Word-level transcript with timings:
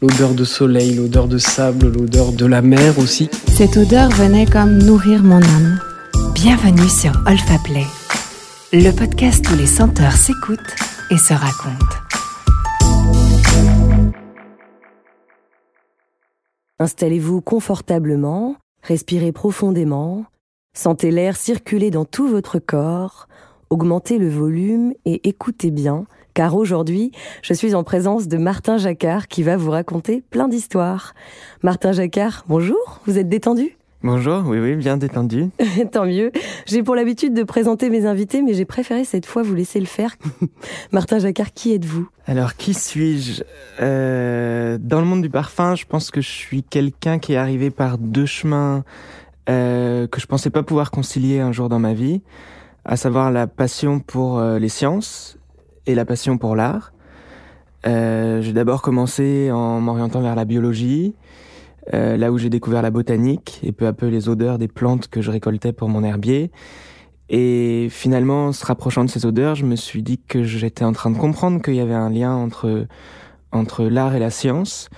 L'odeur 0.00 0.32
de 0.32 0.44
soleil, 0.44 0.94
l'odeur 0.94 1.26
de 1.26 1.38
sable, 1.38 1.88
l'odeur 1.92 2.30
de 2.30 2.46
la 2.46 2.62
mer 2.62 3.00
aussi. 3.00 3.28
Cette 3.48 3.76
odeur 3.76 4.10
venait 4.10 4.46
comme 4.46 4.78
nourrir 4.78 5.24
mon 5.24 5.42
âme. 5.42 5.80
Bienvenue 6.34 6.88
sur 6.88 7.10
Olfa 7.26 7.58
Play, 7.64 7.82
le 8.72 8.92
podcast 8.92 9.44
où 9.50 9.56
les 9.56 9.66
senteurs 9.66 10.12
s'écoutent 10.12 10.76
et 11.10 11.18
se 11.18 11.34
racontent. 11.34 11.96
Installez-vous 16.78 17.40
confortablement, 17.40 18.54
respirez 18.84 19.32
profondément, 19.32 20.26
sentez 20.74 21.10
l'air 21.10 21.36
circuler 21.36 21.90
dans 21.90 22.04
tout 22.04 22.28
votre 22.28 22.60
corps, 22.60 23.26
augmentez 23.68 24.18
le 24.18 24.28
volume 24.28 24.94
et 25.04 25.28
écoutez 25.28 25.72
bien 25.72 26.06
car 26.38 26.54
aujourd'hui, 26.54 27.10
je 27.42 27.52
suis 27.52 27.74
en 27.74 27.82
présence 27.82 28.28
de 28.28 28.38
Martin 28.38 28.78
Jacquard 28.78 29.26
qui 29.26 29.42
va 29.42 29.56
vous 29.56 29.72
raconter 29.72 30.22
plein 30.30 30.46
d'histoires. 30.46 31.14
Martin 31.64 31.90
Jacquard, 31.90 32.44
bonjour, 32.46 33.00
vous 33.06 33.18
êtes 33.18 33.28
détendu? 33.28 33.76
Bonjour, 34.04 34.44
oui, 34.46 34.60
oui, 34.60 34.76
bien 34.76 34.96
détendu. 34.96 35.48
Tant 35.92 36.06
mieux. 36.06 36.30
J'ai 36.66 36.84
pour 36.84 36.94
l'habitude 36.94 37.34
de 37.34 37.42
présenter 37.42 37.90
mes 37.90 38.06
invités, 38.06 38.40
mais 38.40 38.54
j'ai 38.54 38.66
préféré 38.66 39.02
cette 39.02 39.26
fois 39.26 39.42
vous 39.42 39.56
laisser 39.56 39.80
le 39.80 39.86
faire. 39.86 40.14
Martin 40.92 41.18
Jacquard, 41.18 41.52
qui 41.52 41.74
êtes-vous? 41.74 42.08
Alors, 42.28 42.54
qui 42.54 42.72
suis-je? 42.72 43.42
Euh, 43.80 44.78
Dans 44.80 45.00
le 45.00 45.06
monde 45.06 45.22
du 45.22 45.30
parfum, 45.30 45.74
je 45.74 45.86
pense 45.86 46.12
que 46.12 46.20
je 46.20 46.30
suis 46.30 46.62
quelqu'un 46.62 47.18
qui 47.18 47.32
est 47.32 47.36
arrivé 47.36 47.70
par 47.70 47.98
deux 47.98 48.26
chemins 48.26 48.84
euh, 49.50 50.06
que 50.06 50.20
je 50.20 50.26
pensais 50.26 50.50
pas 50.50 50.62
pouvoir 50.62 50.92
concilier 50.92 51.40
un 51.40 51.50
jour 51.50 51.68
dans 51.68 51.80
ma 51.80 51.94
vie, 51.94 52.22
à 52.84 52.96
savoir 52.96 53.32
la 53.32 53.48
passion 53.48 53.98
pour 53.98 54.38
euh, 54.38 54.60
les 54.60 54.68
sciences 54.68 55.37
et 55.88 55.94
la 55.94 56.04
passion 56.04 56.38
pour 56.38 56.54
l'art. 56.54 56.92
Euh, 57.86 58.42
j'ai 58.42 58.52
d'abord 58.52 58.82
commencé 58.82 59.50
en 59.50 59.80
m'orientant 59.80 60.20
vers 60.20 60.36
la 60.36 60.44
biologie, 60.44 61.14
euh, 61.94 62.16
là 62.16 62.30
où 62.30 62.38
j'ai 62.38 62.50
découvert 62.50 62.82
la 62.82 62.90
botanique 62.90 63.58
et 63.62 63.72
peu 63.72 63.86
à 63.86 63.92
peu 63.92 64.06
les 64.06 64.28
odeurs 64.28 64.58
des 64.58 64.68
plantes 64.68 65.08
que 65.08 65.22
je 65.22 65.30
récoltais 65.30 65.72
pour 65.72 65.88
mon 65.88 66.04
herbier. 66.04 66.50
Et 67.30 67.88
finalement, 67.90 68.48
en 68.48 68.52
se 68.52 68.64
rapprochant 68.64 69.04
de 69.04 69.10
ces 69.10 69.26
odeurs, 69.26 69.54
je 69.54 69.64
me 69.64 69.76
suis 69.76 70.02
dit 70.02 70.18
que 70.18 70.44
j'étais 70.44 70.84
en 70.84 70.92
train 70.92 71.10
de 71.10 71.18
comprendre 71.18 71.62
qu'il 71.62 71.74
y 71.74 71.80
avait 71.80 71.94
un 71.94 72.10
lien 72.10 72.34
entre, 72.34 72.86
entre 73.50 73.84
l'art 73.84 74.14
et 74.14 74.18
la 74.18 74.30
science, 74.30 74.90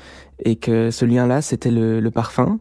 et 0.45 0.57
que 0.57 0.91
ce 0.91 1.05
lien-là, 1.05 1.43
c'était 1.43 1.71
le, 1.71 2.09
parfum. 2.11 2.59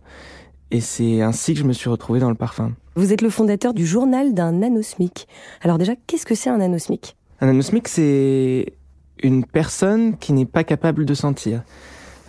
Et 0.71 0.81
c'est 0.81 1.21
ainsi 1.21 1.53
que 1.53 1.59
je 1.59 1.65
me 1.65 1.73
suis 1.73 1.89
retrouvé 1.89 2.19
dans 2.19 2.29
le 2.29 2.35
parfum. 2.35 2.73
Vous 2.95 3.11
êtes 3.11 3.21
le 3.21 3.29
fondateur 3.29 3.73
du 3.73 3.87
journal 3.87 4.35
d'un 4.35 4.51
nanosmic. 4.51 5.27
Alors 5.61 5.79
déjà, 5.79 5.93
qu'est-ce 6.05 6.25
que 6.25 6.35
c'est 6.35 6.49
un 6.49 6.57
nanosmic? 6.57 7.15
Un 7.41 7.47
anosmique, 7.47 7.87
c'est 7.87 8.73
une 9.21 9.45
personne 9.45 10.17
qui 10.17 10.33
n'est 10.33 10.45
pas 10.45 10.63
capable 10.63 11.05
de 11.05 11.13
sentir. 11.13 11.63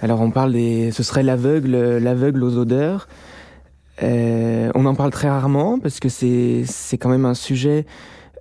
Alors 0.03 0.21
on 0.21 0.31
parle 0.31 0.53
des, 0.53 0.91
ce 0.93 1.03
serait 1.03 1.23
l'aveugle, 1.23 1.99
l'aveugle 1.99 2.43
aux 2.43 2.57
odeurs. 2.57 3.09
Euh, 4.03 4.71
on 4.75 4.87
en 4.87 4.95
parle 4.95 5.11
très 5.11 5.29
rarement 5.29 5.79
parce 5.79 6.01
que 6.01 6.09
c'est 6.09 6.63
c'est 6.67 6.97
quand 6.97 7.11
même 7.11 7.27
un 7.27 7.35
sujet, 7.35 7.85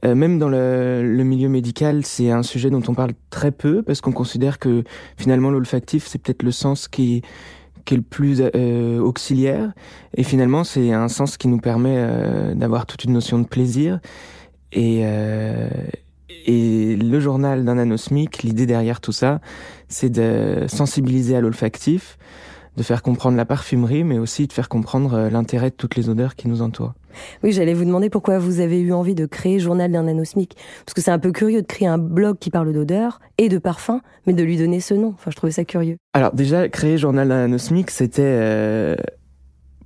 euh, 0.05 0.15
même 0.15 0.39
dans 0.39 0.47
le, 0.47 1.03
le 1.03 1.23
milieu 1.25 1.49
médical, 1.49 2.05
c'est 2.05 2.31
un 2.31 2.43
sujet 2.43 2.69
dont 2.69 2.81
on 2.87 2.93
parle 2.93 3.11
très 3.29 3.51
peu 3.51 3.83
parce 3.83 3.99
qu'on 3.99 4.13
considère 4.13 4.57
que 4.57 4.83
finalement 5.17 5.49
l'olfactif 5.51 6.07
c'est 6.07 6.21
peut-être 6.21 6.43
le 6.43 6.51
sens 6.51 6.87
qui 6.87 7.23
qui 7.89 7.95
est 7.95 7.97
le 7.97 8.03
plus 8.03 8.41
euh, 8.41 8.99
auxiliaire 8.99 9.73
et 10.15 10.23
finalement 10.23 10.63
c'est 10.63 10.91
un 10.91 11.07
sens 11.07 11.37
qui 11.37 11.47
nous 11.47 11.57
permet 11.57 11.95
euh, 11.97 12.53
d'avoir 12.53 12.85
toute 12.85 13.03
une 13.03 13.13
notion 13.13 13.39
de 13.39 13.47
plaisir 13.47 13.99
et 14.71 15.01
euh, 15.03 15.67
et 16.49 16.95
le 16.95 17.19
journal 17.19 17.63
d'un 17.63 17.77
anosmique, 17.77 18.41
l'idée 18.41 18.65
derrière 18.65 19.01
tout 19.01 19.11
ça, 19.11 19.39
c'est 19.87 20.09
de 20.09 20.65
sensibiliser 20.67 21.35
à 21.35 21.41
l'olfactif, 21.41 22.17
de 22.75 22.81
faire 22.81 23.03
comprendre 23.03 23.37
la 23.37 23.45
parfumerie, 23.45 24.03
mais 24.03 24.17
aussi 24.17 24.47
de 24.47 24.53
faire 24.53 24.67
comprendre 24.67 25.13
euh, 25.13 25.29
l'intérêt 25.29 25.69
de 25.69 25.75
toutes 25.75 25.95
les 25.95 26.09
odeurs 26.09 26.35
qui 26.35 26.47
nous 26.47 26.63
entourent. 26.63 26.95
Oui, 27.43 27.51
j'allais 27.51 27.75
vous 27.75 27.85
demander 27.85 28.09
pourquoi 28.09 28.39
vous 28.39 28.61
avez 28.61 28.79
eu 28.79 28.93
envie 28.93 29.13
de 29.13 29.27
créer 29.27 29.59
Journal 29.59 29.91
d'un 29.91 30.07
anosmique. 30.07 30.57
Parce 30.87 30.95
que 30.95 31.01
c'est 31.01 31.11
un 31.11 31.19
peu 31.19 31.31
curieux 31.31 31.61
de 31.61 31.67
créer 31.67 31.87
un 31.87 31.99
blog 31.99 32.39
qui 32.39 32.49
parle 32.49 32.73
d'odeur 32.73 33.19
et 33.37 33.47
de 33.47 33.59
parfum, 33.59 34.01
mais 34.25 34.33
de 34.33 34.41
lui 34.41 34.57
donner 34.57 34.79
ce 34.79 34.95
nom. 34.95 35.09
Enfin, 35.09 35.29
je 35.29 35.35
trouvais 35.35 35.51
ça 35.51 35.65
curieux. 35.65 35.97
Alors 36.15 36.33
déjà, 36.33 36.67
créer 36.67 36.97
Journal 36.97 37.27
d'un 37.27 37.43
anosmique, 37.43 37.91
c'était 37.91 38.23
euh, 38.23 38.95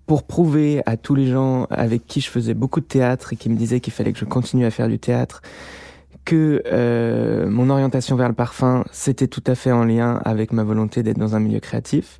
pour 0.06 0.24
prouver 0.24 0.81
à 0.85 0.95
tous 0.95 1.16
les 1.16 1.28
gens 1.28 1.66
avec 1.69 2.07
qui 2.07 2.22
je 2.22 2.30
faisais 2.30 2.53
beaucoup 2.53 2.80
de 2.80 2.85
théâtre 2.85 3.34
et 3.34 3.35
qui 3.35 3.50
me 3.50 3.57
disaient 3.57 3.81
qu'il 3.81 3.91
fallait 3.91 4.13
que 4.13 4.19
je 4.19 4.25
continue 4.25 4.66
à 4.66 4.72
faire 4.72 4.88
du 4.88 5.00
théâtre, 5.00 5.41
que 6.25 6.62
euh, 6.72 7.47
mon 7.50 7.69
orientation 7.69 8.16
vers 8.16 8.28
le 8.28 8.34
parfum, 8.34 8.84
c'était 8.91 9.28
tout 9.28 9.44
à 9.47 9.56
fait 9.56 9.72
en 9.72 9.85
lien 9.85 10.22
avec 10.25 10.53
ma 10.53 10.63
volonté 10.63 11.03
d'être 11.03 11.18
dans 11.18 11.35
un 11.35 11.40
milieu 11.40 11.59
créatif. 11.59 12.19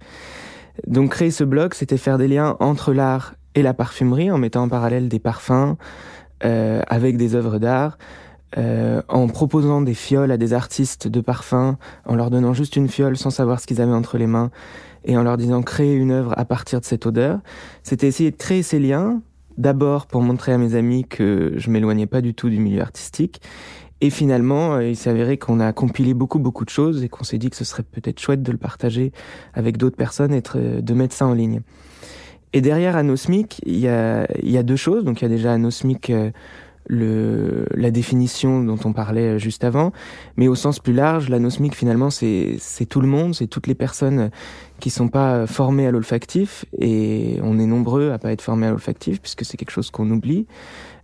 Donc 0.88 1.12
créer 1.12 1.31
ce 1.31 1.44
blog, 1.44 1.74
c'était 1.74 1.98
faire 1.98 2.18
des 2.18 2.28
liens 2.28 2.58
entre 2.59 2.94
l'art 2.94 3.36
et 3.56 3.62
la 3.62 3.74
parfumerie 3.74 4.31
en 4.31 4.38
mettant 4.38 4.64
en 4.64 4.70
parallèle 4.70 5.08
des 5.08 5.20
parfums 5.20 5.76
euh, 6.44 6.81
avec 6.88 7.18
des 7.18 7.36
œuvres 7.36 7.59
d'art, 7.59 7.98
euh, 8.58 9.02
en 9.08 9.28
proposant 9.28 9.81
des 9.81 9.94
fioles 9.94 10.31
à 10.31 10.38
des 10.38 10.54
artistes 10.54 11.08
de 11.08 11.22
parfums, 11.22 11.75
en 12.06 12.16
leur 12.16 12.30
donnant 12.30 12.54
juste 12.54 12.75
une 12.75 12.88
fiole 12.88 13.18
sans 13.18 13.30
savoir 13.30 13.60
ce 13.60 13.68
qu'ils 13.68 13.81
avaient 13.81 13.94
entre 13.94 14.18
les 14.18 14.28
mains 14.28 14.52
et 15.06 15.18
en 15.18 15.24
leur 15.24 15.38
disant 15.38 15.62
créer 15.62 15.96
une 15.96 16.12
œuvre 16.12 16.34
à 16.38 16.46
partir 16.46 16.80
de 16.80 16.86
cette 16.86 17.06
odeur. 17.06 17.40
C'était 17.84 18.08
essayer 18.08 18.31
de 18.31 18.36
créer 18.36 18.64
ces 18.64 18.80
liens, 18.80 19.22
d'abord 19.58 20.08
pour 20.08 20.22
montrer 20.22 20.52
à 20.52 20.58
mes 20.58 20.75
amis 20.75 21.06
que 21.06 21.54
je 21.58 21.70
m'éloignais 21.70 22.08
pas 22.08 22.22
du 22.22 22.34
tout 22.34 22.50
du 22.50 22.60
milieu 22.60 22.81
artistique 22.81 23.42
et 24.03 24.09
finalement, 24.09 24.74
euh, 24.74 24.90
il 24.90 24.97
s'est 24.97 25.09
avéré 25.09 25.38
qu'on 25.38 25.62
a 25.62 25.72
compilé 25.72 26.14
beaucoup, 26.14 26.38
beaucoup 26.38 26.66
de 26.66 26.69
choses 26.69 27.06
et 27.06 27.08
qu'on 27.08 27.24
s'est 27.24 27.38
dit 27.38 27.50
que 27.50 27.56
ce 27.56 27.64
serait 27.64 27.84
peut-être 27.84 28.19
chouette 28.19 28.44
de 28.44 28.52
le 28.52 28.58
partager 28.58 29.14
avec 29.53 29.78
d'autres 29.78 29.96
personnes 29.96 30.34
et 30.34 30.41
de 30.44 30.94
mettre 30.94 31.16
ça 31.16 31.25
en 31.25 31.34
ligne. 31.34 31.62
Et 32.52 32.59
derrière 32.59 32.97
Anosmic, 32.97 33.62
il 33.66 33.80
y 33.80 33.88
a, 33.88 34.28
il 34.44 34.52
y 34.52 34.58
a 34.58 34.63
deux 34.63 34.75
choses. 34.75 35.06
Donc 35.06 35.22
il 35.22 35.24
y 35.24 35.28
a 35.28 35.30
déjà 35.30 35.53
Anosmic, 35.53 36.09
euh, 36.09 36.31
le, 36.88 37.66
la 37.74 37.92
définition 37.92 38.62
dont 38.62 38.78
on 38.84 38.92
parlait 38.92 39.36
euh, 39.36 39.38
juste 39.38 39.63
avant, 39.63 39.94
mais 40.36 40.50
au 40.50 40.56
sens 40.56 40.80
plus 40.80 40.92
large, 40.92 41.30
l'anosmique 41.30 41.74
finalement 41.74 42.09
c'est 42.09 42.59
tout 42.90 43.00
le 43.00 43.08
monde, 43.08 43.34
c'est 43.34 43.47
toutes 43.47 43.68
les 43.68 43.75
personnes 43.75 44.31
qui 44.81 44.90
sont 44.90 45.08
pas 45.08 45.47
formées 45.47 45.88
à 45.88 45.92
l'olfactif 45.92 46.66
et 46.78 47.40
on 47.42 47.58
est 47.58 47.66
nombreux 47.66 48.12
à 48.12 48.18
pas 48.18 48.34
être 48.34 48.42
formés 48.42 48.68
à 48.68 48.72
l'olfactif 48.72 49.22
puisque 49.22 49.46
c'est 49.46 49.56
quelque 49.56 49.72
chose 49.72 49.92
qu'on 49.92 50.12
oublie, 50.12 50.46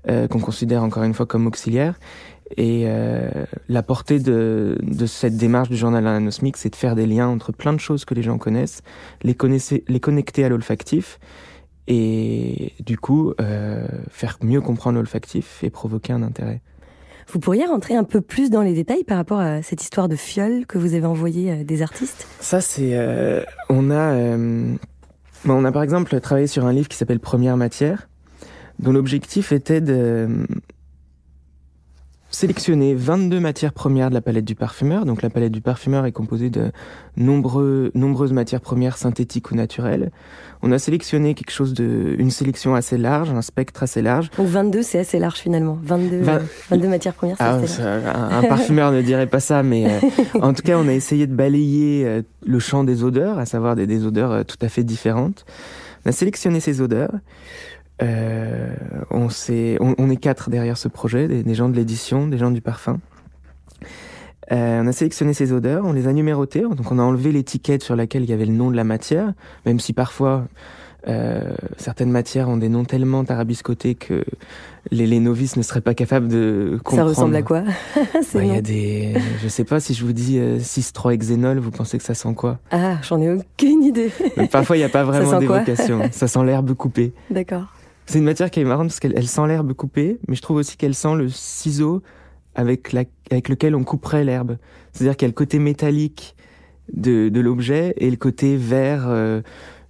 euh, 0.09 0.27
qu'on 0.27 0.39
considère 0.39 0.83
encore 0.83 1.03
une 1.03 1.13
fois 1.13 1.25
comme 1.25 1.47
auxiliaire 1.47 1.97
et 2.57 2.83
euh, 2.85 3.29
la 3.67 3.83
portée 3.83 4.19
de, 4.19 4.77
de, 4.81 5.05
cette 5.05 5.37
démarche 5.37 5.69
du 5.69 5.77
journal 5.77 6.05
anosmique, 6.07 6.57
c'est 6.57 6.69
de 6.69 6.75
faire 6.75 6.95
des 6.95 7.05
liens 7.05 7.27
entre 7.27 7.51
plein 7.51 7.73
de 7.73 7.79
choses 7.79 8.05
que 8.05 8.13
les 8.13 8.23
gens 8.23 8.37
connaissent, 8.37 8.81
les, 9.23 9.35
les 9.87 9.99
connecter 9.99 10.43
à 10.43 10.49
l'olfactif, 10.49 11.19
et 11.87 12.73
du 12.79 12.97
coup 12.97 13.33
euh, 13.41 13.87
faire 14.09 14.37
mieux 14.41 14.61
comprendre 14.61 14.97
l'olfactif 14.97 15.63
et 15.63 15.69
provoquer 15.69 16.13
un 16.13 16.23
intérêt. 16.23 16.61
Vous 17.31 17.39
pourriez 17.39 17.65
rentrer 17.65 17.95
un 17.95 18.03
peu 18.03 18.21
plus 18.21 18.49
dans 18.49 18.63
les 18.63 18.73
détails 18.73 19.03
par 19.03 19.17
rapport 19.17 19.39
à 19.39 19.61
cette 19.61 19.83
histoire 19.83 20.07
de 20.07 20.15
fiole 20.15 20.65
que 20.65 20.79
vous 20.79 20.95
avez 20.95 21.05
envoyée 21.05 21.51
euh, 21.51 21.63
des 21.63 21.83
artistes? 21.83 22.27
Ça, 22.39 22.59
c'est... 22.59 22.97
Euh, 22.97 23.43
on 23.69 23.91
a... 23.91 24.13
Euh, 24.13 24.73
on 25.47 25.63
a 25.63 25.71
par 25.71 25.83
exemple 25.83 26.19
travaillé 26.19 26.47
sur 26.47 26.65
un 26.65 26.73
livre 26.73 26.89
qui 26.89 26.97
s'appelle 26.97 27.19
Première 27.19 27.55
matière, 27.55 28.09
dont 28.79 28.91
l'objectif 28.91 29.51
était 29.51 29.79
de 29.79 30.27
sélectionné 32.31 32.93
22 32.93 33.39
matières 33.39 33.73
premières 33.73 34.09
de 34.09 34.13
la 34.13 34.21
palette 34.21 34.45
du 34.45 34.55
parfumeur. 34.55 35.05
Donc 35.05 35.21
la 35.21 35.29
palette 35.29 35.51
du 35.51 35.61
parfumeur 35.61 36.05
est 36.05 36.11
composée 36.11 36.49
de 36.49 36.71
nombreux, 37.17 37.91
nombreuses 37.95 38.33
matières 38.33 38.61
premières 38.61 38.97
synthétiques 38.97 39.51
ou 39.51 39.55
naturelles. 39.55 40.11
On 40.61 40.71
a 40.71 40.79
sélectionné 40.79 41.33
quelque 41.33 41.51
chose 41.51 41.73
de, 41.73 42.15
une 42.19 42.31
sélection 42.31 42.75
assez 42.75 42.97
large, 42.97 43.29
un 43.29 43.41
spectre 43.41 43.83
assez 43.83 44.01
large. 44.01 44.29
Donc 44.37 44.47
22, 44.47 44.83
c'est 44.83 44.99
assez 44.99 45.17
large 45.17 45.39
finalement. 45.39 45.79
22, 45.83 46.21
22 46.69 46.87
matières 46.87 47.13
premières, 47.13 47.37
c'est 47.37 47.43
ah, 47.43 47.55
assez 47.55 47.81
large. 47.81 48.03
Un, 48.05 48.43
parfumeur 48.43 48.91
ne 48.91 49.01
dirait 49.01 49.27
pas 49.27 49.39
ça, 49.39 49.63
mais 49.63 49.85
euh, 49.85 49.99
en 50.41 50.53
tout 50.53 50.61
cas, 50.61 50.77
on 50.77 50.87
a 50.87 50.93
essayé 50.93 51.27
de 51.27 51.33
balayer 51.33 52.05
euh, 52.05 52.21
le 52.45 52.59
champ 52.59 52.83
des 52.83 53.03
odeurs, 53.03 53.39
à 53.39 53.45
savoir 53.45 53.75
des, 53.75 53.87
des 53.87 54.05
odeurs 54.05 54.31
euh, 54.31 54.43
tout 54.43 54.57
à 54.61 54.69
fait 54.69 54.83
différentes. 54.83 55.45
On 56.05 56.09
a 56.09 56.11
sélectionné 56.11 56.59
ces 56.59 56.81
odeurs. 56.81 57.11
Euh, 58.01 58.73
on, 59.11 59.27
on, 59.79 59.95
on, 59.97 60.09
est 60.09 60.17
quatre 60.17 60.49
derrière 60.49 60.77
ce 60.77 60.87
projet, 60.87 61.27
des, 61.27 61.53
gens 61.53 61.69
de 61.69 61.75
l'édition, 61.75 62.27
des 62.27 62.37
gens 62.37 62.51
du 62.51 62.61
parfum. 62.61 62.99
Euh, 64.51 64.81
on 64.81 64.87
a 64.87 64.91
sélectionné 64.91 65.33
ces 65.33 65.51
odeurs, 65.51 65.85
on 65.85 65.93
les 65.93 66.07
a 66.07 66.13
numérotées, 66.13 66.61
donc 66.61 66.91
on 66.91 66.97
a 66.97 67.03
enlevé 67.03 67.31
l'étiquette 67.31 67.83
sur 67.83 67.95
laquelle 67.95 68.23
il 68.23 68.29
y 68.29 68.33
avait 68.33 68.45
le 68.45 68.53
nom 68.53 68.71
de 68.71 68.75
la 68.75 68.83
matière, 68.83 69.33
même 69.65 69.79
si 69.79 69.93
parfois 69.93 70.45
euh, 71.07 71.53
certaines 71.77 72.09
matières 72.09 72.49
ont 72.49 72.57
des 72.57 72.67
noms 72.67 72.83
tellement 72.83 73.23
tarabiscotés 73.23 73.95
que 73.95 74.25
les, 74.91 75.07
les, 75.07 75.19
novices 75.19 75.55
ne 75.55 75.61
seraient 75.61 75.81
pas 75.81 75.93
capables 75.93 76.27
de 76.27 76.79
comprendre. 76.83 77.13
Ça 77.13 77.19
ressemble 77.19 77.35
à 77.35 77.41
quoi 77.41 77.63
Il 78.35 78.47
y 78.47 78.51
a 78.51 78.61
des, 78.61 79.13
je 79.41 79.47
sais 79.47 79.63
pas 79.63 79.79
si 79.79 79.93
je 79.93 80.03
vous 80.03 80.13
dis 80.13 80.39
euh, 80.39 80.57
6,3-hexénol, 80.57 81.59
vous 81.59 81.71
pensez 81.71 81.97
que 81.97 82.03
ça 82.03 82.15
sent 82.15 82.33
quoi? 82.33 82.59
Ah, 82.71 82.97
j'en 83.01 83.21
ai 83.21 83.31
aucune 83.31 83.83
idée. 83.83 84.11
parfois 84.51 84.77
il 84.77 84.79
n'y 84.79 84.85
a 84.85 84.89
pas 84.89 85.03
vraiment 85.05 85.39
d'évocation. 85.39 86.01
ça 86.11 86.27
sent 86.27 86.43
l'herbe 86.43 86.73
coupée. 86.73 87.13
D'accord. 87.29 87.67
C'est 88.09 88.17
une 88.17 88.25
matière 88.25 88.49
qui 88.49 88.59
est 88.59 88.63
marrante 88.63 88.87
parce 88.87 88.99
qu'elle 88.99 89.27
sent 89.27 89.47
l'herbe 89.47 89.71
coupée, 89.73 90.17
mais 90.27 90.33
je 90.33 90.41
trouve 90.41 90.57
aussi 90.57 90.77
qu'elle 90.77 90.95
sent 90.95 91.13
le 91.13 91.29
ciseau 91.29 92.01
avec, 92.55 92.91
lequel 92.91 93.75
on 93.75 93.83
couperait 93.83 94.23
l'herbe. 94.23 94.57
C'est-à-dire 94.93 95.15
qu'il 95.15 95.27
y 95.27 95.29
a 95.29 95.31
le 95.31 95.35
côté 95.35 95.59
métallique 95.59 96.35
de, 96.91 97.29
l'objet 97.39 97.93
et 97.97 98.09
le 98.09 98.15
côté 98.15 98.57
vert 98.57 99.05
euh, 99.07 99.41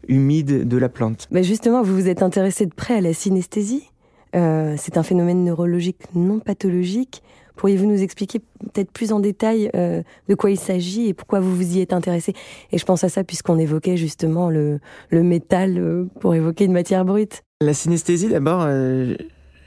humide 0.09 0.67
de 0.67 0.77
la 0.77 0.89
plante. 0.89 1.29
Mais 1.31 1.43
justement, 1.43 1.81
vous 1.81 1.95
vous 1.95 2.09
êtes 2.09 2.21
intéressé 2.21 2.65
de 2.65 2.73
près 2.73 2.95
à 2.95 3.01
la 3.01 3.13
synesthésie. 3.13 3.89
Euh, 4.35 4.75
c'est 4.77 4.97
un 4.97 5.03
phénomène 5.03 5.45
neurologique 5.45 6.01
non 6.13 6.39
pathologique. 6.39 7.23
Pourriez-vous 7.59 7.87
nous 7.87 8.01
expliquer 8.01 8.39
peut-être 8.39 8.89
plus 8.89 9.11
en 9.11 9.19
détail 9.19 9.69
euh, 9.75 10.01
de 10.29 10.35
quoi 10.35 10.49
il 10.49 10.57
s'agit 10.57 11.09
et 11.09 11.13
pourquoi 11.13 11.41
vous 11.41 11.53
vous 11.53 11.75
y 11.75 11.81
êtes 11.81 11.91
intéressé? 11.91 12.33
Et 12.71 12.77
je 12.77 12.85
pense 12.85 13.03
à 13.03 13.09
ça 13.09 13.25
puisqu'on 13.25 13.59
évoquait 13.59 13.97
justement 13.97 14.49
le, 14.49 14.79
le 15.09 15.23
métal 15.23 15.77
euh, 15.77 16.05
pour 16.21 16.33
évoquer 16.35 16.63
une 16.63 16.71
matière 16.71 17.03
brute. 17.03 17.43
La 17.59 17.73
synesthésie, 17.73 18.29
d'abord, 18.29 18.61
euh, 18.63 19.13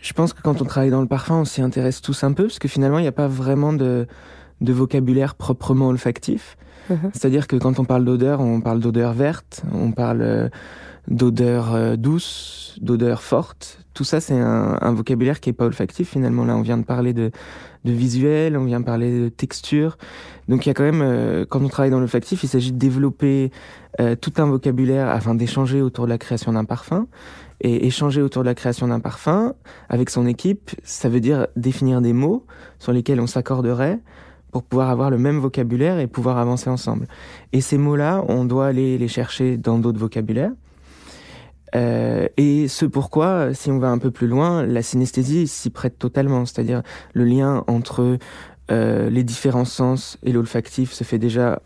je 0.01 0.13
pense 0.15 0.33
que 0.33 0.41
quand 0.41 0.63
on 0.63 0.65
travaille 0.65 0.89
dans 0.89 1.03
le 1.03 1.07
parfum, 1.07 1.41
on 1.41 1.45
s'y 1.45 1.61
intéresse 1.61 2.01
tous 2.01 2.25
un 2.25 2.33
peu 2.33 2.45
parce 2.45 2.59
que 2.59 2.67
finalement, 2.67 2.99
il 2.99 3.03
n'y 3.03 3.09
a 3.09 3.13
pas 3.13 3.29
vraiment 3.29 3.75
de, 3.75 4.07
de 4.63 4.73
vocabulaire 4.73 5.35
proprement 5.35 5.89
olfactif. 5.89 6.57
Mhm. 6.91 7.11
C'est-à-dire 7.13 7.47
que 7.47 7.57
quand 7.57 7.79
on 7.79 7.85
parle 7.85 8.05
d'odeur, 8.05 8.41
on 8.41 8.61
parle 8.61 8.81
d'odeur 8.81 9.13
verte, 9.13 9.63
on 9.73 9.93
parle 9.93 10.23
euh, 10.23 10.49
d'odeur 11.09 11.75
euh, 11.75 11.97
douce, 11.97 12.79
d'odeur 12.81 13.23
forte. 13.23 13.79
Tout 13.95 14.05
ça, 14.05 14.21
c'est 14.21 14.39
un, 14.39 14.79
un 14.81 14.93
vocabulaire 14.93 15.41
qui 15.41 15.51
est 15.51 15.53
pas 15.53 15.67
olfactif 15.67 16.11
finalement. 16.11 16.45
Là, 16.45 16.57
on 16.57 16.63
vient 16.63 16.79
de 16.79 16.85
parler 16.85 17.13
de, 17.13 17.31
de 17.85 17.93
visuel, 17.93 18.57
on 18.57 18.65
vient 18.65 18.81
de 18.81 18.85
parler 18.85 19.25
de 19.25 19.29
texture. 19.29 19.99
Donc 20.49 20.65
il 20.65 20.69
y 20.69 20.71
a 20.71 20.75
quand 20.75 20.85
même, 20.85 21.03
euh, 21.03 21.45
quand 21.49 21.63
on 21.63 21.69
travaille 21.69 21.91
dans 21.91 22.01
l'olfactif, 22.01 22.43
il 22.43 22.49
s'agit 22.49 22.73
de 22.73 22.79
développer 22.79 23.51
euh, 24.01 24.17
tout 24.17 24.33
un 24.39 24.47
vocabulaire 24.47 25.09
afin 25.09 25.35
d'échanger 25.35 25.83
autour 25.83 26.05
de 26.05 26.11
la 26.11 26.19
création 26.19 26.53
d'un 26.53 26.65
parfum. 26.65 27.07
Et 27.65 27.87
échanger 27.87 28.23
autour 28.23 28.43
de 28.43 28.49
la 28.49 28.57
création 28.57 28.89
d'un 28.89 28.99
parfum 28.99 29.55
avec 29.89 30.11
son 30.11 30.27
équipe, 30.27 30.73
ça 30.83 31.09
veut 31.09 31.21
dire 31.21 31.47
définir 31.55 32.01
des 32.01 32.13
mots 32.13 32.45
sur 32.81 32.91
lesquels 32.91 33.21
on 33.21 33.29
s'accorderait 33.29 34.01
pour 34.53 34.63
pouvoir 34.63 34.91
avoir 34.91 35.11
le 35.11 35.19
même 35.19 35.39
vocabulaire 35.39 35.99
et 35.99 36.07
pouvoir 36.07 36.39
avancer 36.39 36.71
ensemble. 36.71 37.09
Et 37.53 37.61
ces 37.61 37.79
mots-là, 37.79 38.25
on 38.29 38.45
doit 38.45 38.67
aller 38.67 38.99
les 38.99 39.09
chercher 39.09 39.57
dans 39.57 39.79
d'autres 39.79 39.99
vocabulaires. 39.99 40.53
Euh, 41.75 42.29
et 42.37 42.69
ce 42.69 42.85
pourquoi, 42.85 43.55
si 43.55 43.71
on 43.71 43.79
va 43.79 43.89
un 43.89 43.97
peu 43.99 44.11
plus 44.11 44.27
loin, 44.29 44.63
la 44.65 44.83
synesthésie 44.83 45.49
s'y 45.49 45.71
prête 45.71 45.99
totalement. 45.99 46.45
C'est-à-dire 46.45 46.83
le 47.15 47.25
lien 47.25 47.65
entre 47.67 48.19
euh, 48.71 49.09
les 49.11 49.25
différents 49.25 49.65
sens 49.65 50.19
et 50.23 50.33
l'olfactif 50.33 50.93
se 50.93 51.03
fait 51.03 51.19
déjà 51.19 51.61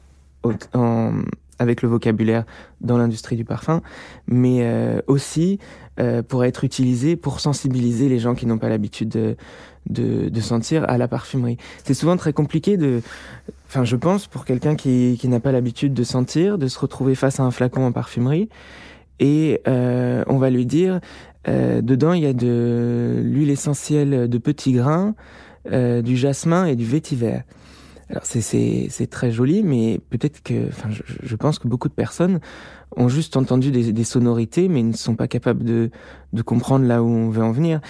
en- 0.75 1.13
avec 1.59 1.83
le 1.83 1.89
vocabulaire 1.89 2.45
dans 2.81 2.99
l'industrie 2.99 3.37
du 3.37 3.45
parfum, 3.45 3.83
mais 4.27 4.61
euh, 4.63 5.01
aussi 5.07 5.59
euh, 5.99 6.23
pour 6.23 6.45
être 6.45 6.65
utilisé 6.65 7.17
pour 7.17 7.41
sensibiliser 7.41 8.09
les 8.09 8.19
gens 8.19 8.35
qui 8.35 8.47
n'ont 8.47 8.59
pas 8.59 8.69
l'habitude 8.69 9.09
de, 9.09 9.37
de, 9.89 10.29
de 10.29 10.41
sentir 10.41 10.85
à 10.89 10.99
la 10.99 11.09
parfumerie. 11.09 11.57
C'est 11.85 11.95
souvent 11.95 12.17
très 12.17 12.33
compliqué 12.33 12.77
de, 12.77 13.01
enfin 13.67 13.85
je 13.85 13.97
pense 13.97 14.27
pour 14.27 14.45
quelqu'un 14.45 14.75
qui, 14.75 15.17
qui 15.21 15.29
n'a 15.29 15.41
pas 15.41 15.53
l'habitude 15.53 15.95
de 15.95 16.05
sentir, 16.05 16.59
de 16.59 16.69
se 16.69 16.79
retrouver 16.79 17.15
face 17.15 17.41
à 17.41 17.45
un 17.45 17.51
flacon 17.51 17.87
en 17.87 17.93
parfumerie 17.93 18.49
et 19.19 19.63
euh, 19.67 20.25
on 20.27 20.37
va 20.39 20.51
lui 20.51 20.67
dire 20.67 21.01
euh, 21.49 21.81
dedans 21.81 22.13
il 22.13 22.23
y 22.23 22.27
a 22.27 22.33
de 22.33 23.23
l'huile 23.25 23.51
essentielle 23.51 24.29
de 24.29 24.39
petits 24.39 24.73
grains, 24.73 25.15
euh, 25.73 26.03
du 26.03 26.17
jasmin 26.17 26.67
et 26.67 26.77
du 26.77 26.85
vétiver. 26.85 27.41
Alors 28.09 28.23
c'est 28.25 29.11
très 29.11 29.33
joli, 29.33 29.63
mais 29.65 30.01
peut-être 30.11 30.43
que, 30.43 30.69
enfin 30.69 30.91
je, 30.91 31.03
je 31.23 31.37
pense 31.37 31.59
que 31.59 31.67
beaucoup 31.67 31.89
de 31.89 31.95
personnes 31.95 32.39
ont 32.97 33.09
juste 33.09 33.37
entendu 33.37 33.73
des, 33.73 33.93
des 33.93 34.05
sonorités, 34.05 34.69
mais 34.69 34.83
ne 34.83 34.93
sont 34.93 35.17
pas 35.17 35.27
capables 35.29 35.65
de 35.65 35.91
de 36.33 36.43
comprendre 36.43 36.87
là 36.87 37.03
où 37.03 37.07
on 37.09 37.31
veut 37.31 37.43
en 37.43 37.53
venir. 37.53 37.81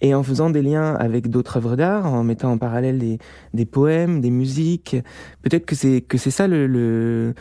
Et 0.00 0.12
en 0.14 0.22
faisant 0.22 0.50
des 0.50 0.60
liens 0.60 0.94
avec 0.96 1.30
d'autres 1.30 1.56
œuvres 1.56 1.76
d'art, 1.76 2.12
en 2.12 2.24
mettant 2.24 2.50
en 2.52 2.58
parallèle 2.58 2.98
des, 2.98 3.18
des 3.54 3.64
poèmes, 3.64 4.20
des 4.20 4.30
musiques, 4.30 4.96
peut-être 5.42 5.64
que 5.66 5.74
c'est 5.76 6.02
que 6.02 6.18
c'est 6.18 6.32
ça 6.32 6.46
le, 6.48 6.66
le 6.66 7.34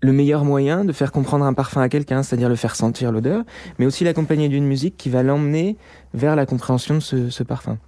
le 0.00 0.12
meilleur 0.12 0.44
moyen 0.44 0.84
de 0.84 0.92
faire 0.92 1.10
comprendre 1.12 1.44
un 1.46 1.54
parfum 1.54 1.80
à 1.80 1.88
quelqu'un, 1.88 2.22
c'est-à-dire 2.22 2.48
le 2.50 2.56
faire 2.56 2.76
sentir 2.76 3.10
l'odeur, 3.10 3.42
mais 3.78 3.86
aussi 3.86 4.04
l'accompagner 4.04 4.48
d'une 4.48 4.66
musique 4.66 4.96
qui 4.96 5.08
va 5.08 5.22
l'emmener 5.22 5.76
vers 6.12 6.36
la 6.36 6.46
compréhension 6.46 6.94
de 6.96 7.00
ce, 7.00 7.30
ce 7.30 7.42
parfum. 7.42 7.78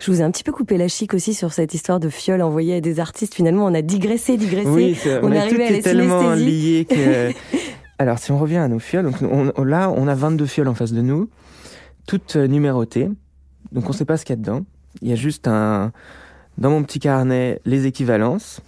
Je 0.00 0.10
vous 0.10 0.20
ai 0.20 0.24
un 0.24 0.30
petit 0.30 0.44
peu 0.44 0.52
coupé 0.52 0.76
la 0.76 0.88
chic 0.88 1.14
aussi 1.14 1.34
sur 1.34 1.52
cette 1.52 1.74
histoire 1.74 2.00
de 2.00 2.08
fiole 2.08 2.42
envoyée 2.42 2.76
à 2.76 2.80
des 2.80 3.00
artistes. 3.00 3.34
Finalement, 3.34 3.64
on 3.66 3.74
a 3.74 3.82
digressé, 3.82 4.36
digressé. 4.36 4.68
Oui, 4.68 4.94
c'est- 4.94 5.20
on 5.22 5.32
est 5.32 5.38
arrivé 5.38 5.66
à 5.66 5.70
la 5.70 5.76
est 5.78 5.82
tellement 5.82 6.32
lié 6.34 6.86
que. 6.88 7.32
Alors, 7.98 8.18
si 8.18 8.30
on 8.30 8.38
revient 8.38 8.58
à 8.58 8.68
nos 8.68 8.78
fioles, 8.78 9.04
donc 9.04 9.16
on- 9.22 9.52
on- 9.56 9.64
là, 9.64 9.90
on 9.96 10.06
a 10.08 10.14
22 10.14 10.46
fioles 10.46 10.68
en 10.68 10.74
face 10.74 10.92
de 10.92 11.00
nous, 11.02 11.28
toutes 12.06 12.36
euh, 12.36 12.46
numérotées. 12.46 13.08
Donc, 13.72 13.84
on 13.86 13.88
ne 13.88 13.94
sait 13.94 14.04
pas 14.04 14.16
ce 14.16 14.24
qu'il 14.24 14.34
y 14.34 14.38
a 14.38 14.40
dedans. 14.40 14.64
Il 15.02 15.08
y 15.08 15.12
a 15.12 15.16
juste 15.16 15.48
un, 15.48 15.92
dans 16.58 16.70
mon 16.70 16.82
petit 16.84 17.00
carnet, 17.00 17.60
les 17.64 17.86
équivalences. 17.86 18.60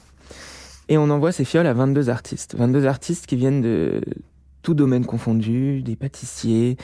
Et 0.88 0.98
on 0.98 1.08
envoie 1.10 1.30
ces 1.30 1.44
fioles 1.44 1.68
à 1.68 1.72
22 1.72 2.10
artistes. 2.10 2.56
22 2.56 2.86
artistes 2.86 3.26
qui 3.26 3.36
viennent 3.36 3.60
de 3.62 4.00
tout 4.62 4.74
domaine 4.74 5.06
confondu, 5.06 5.82
des 5.82 5.94
pâtissiers, 5.96 6.76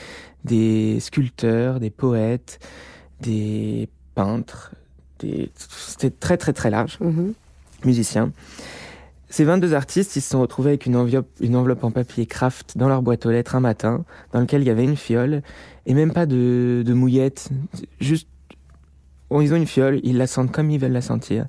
des 0.45 0.99
sculpteurs, 1.01 1.79
des 1.81 1.89
poètes, 1.91 2.59
des 3.21 3.89
peintres, 4.17 4.73
des... 5.19 5.51
c'était 5.55 6.09
très 6.09 6.37
très 6.37 6.53
très 6.53 6.69
large 6.71 6.97
Mhm. 6.99 7.33
musiciens. 7.85 8.31
Ces 9.29 9.43
22 9.43 9.73
artistes, 9.73 10.15
ils 10.15 10.21
se 10.21 10.29
sont 10.29 10.39
retrouvés 10.41 10.69
avec 10.69 10.85
une 10.85 10.95
enveloppe, 10.95 11.27
une 11.41 11.55
enveloppe 11.57 11.83
en 11.83 11.91
papier 11.91 12.25
craft 12.25 12.77
dans 12.77 12.87
leur 12.87 13.01
boîte 13.01 13.25
aux 13.25 13.31
lettres 13.31 13.55
un 13.55 13.59
matin, 13.59 14.05
dans 14.31 14.39
lequel 14.39 14.61
il 14.61 14.67
y 14.67 14.69
avait 14.71 14.85
une 14.85 14.95
fiole, 14.95 15.41
et 15.85 15.93
même 15.93 16.13
pas 16.13 16.25
de, 16.25 16.81
de 16.85 16.93
mouillette, 16.93 17.49
juste, 17.99 18.29
bon, 19.29 19.41
ils 19.41 19.51
ont 19.53 19.57
une 19.57 19.67
fiole, 19.67 19.99
ils 20.03 20.17
la 20.17 20.27
sentent 20.27 20.51
comme 20.53 20.71
ils 20.71 20.79
veulent 20.79 20.93
la 20.93 21.01
sentir. 21.01 21.45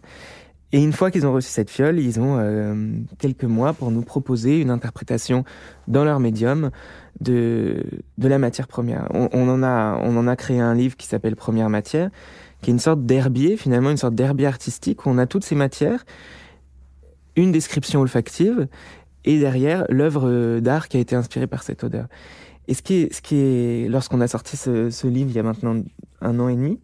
Et 0.72 0.82
une 0.82 0.92
fois 0.92 1.10
qu'ils 1.12 1.24
ont 1.24 1.32
reçu 1.32 1.48
cette 1.50 1.70
fiole, 1.70 1.98
ils 2.00 2.18
ont 2.20 2.36
euh, 2.38 2.74
quelques 3.18 3.44
mois 3.44 3.72
pour 3.72 3.90
nous 3.92 4.02
proposer 4.02 4.60
une 4.60 4.70
interprétation 4.70 5.44
dans 5.86 6.04
leur 6.04 6.18
médium 6.20 6.70
de, 7.20 7.84
de 8.18 8.28
la 8.28 8.38
matière 8.38 8.66
première. 8.66 9.06
On, 9.14 9.28
on 9.32 9.48
en 9.48 9.62
a, 9.62 9.98
on 10.02 10.16
en 10.16 10.26
a 10.26 10.36
créé 10.36 10.58
un 10.60 10.74
livre 10.74 10.96
qui 10.96 11.06
s'appelle 11.06 11.36
Première 11.36 11.70
matière, 11.70 12.10
qui 12.62 12.70
est 12.70 12.72
une 12.72 12.80
sorte 12.80 13.04
d'herbier, 13.04 13.56
finalement 13.56 13.90
une 13.90 13.96
sorte 13.96 14.14
d'herbier 14.14 14.46
artistique 14.46 15.06
où 15.06 15.10
on 15.10 15.18
a 15.18 15.26
toutes 15.26 15.44
ces 15.44 15.54
matières, 15.54 16.04
une 17.36 17.52
description 17.52 18.00
olfactive 18.00 18.68
et 19.24 19.38
derrière 19.38 19.84
l'œuvre 19.88 20.28
euh, 20.28 20.60
d'art 20.60 20.88
qui 20.88 20.96
a 20.96 21.00
été 21.00 21.14
inspirée 21.14 21.46
par 21.46 21.62
cette 21.62 21.84
odeur. 21.84 22.06
Et 22.66 22.74
ce 22.74 22.82
qui 22.82 22.94
est, 22.94 23.14
ce 23.14 23.22
qui 23.22 23.36
est 23.36 23.88
lorsqu'on 23.88 24.20
a 24.20 24.28
sorti 24.28 24.56
ce, 24.56 24.90
ce 24.90 25.06
livre 25.06 25.30
il 25.30 25.36
y 25.36 25.38
a 25.38 25.42
maintenant 25.42 25.82
un 26.20 26.40
an 26.40 26.48
et 26.48 26.56
demi, 26.56 26.78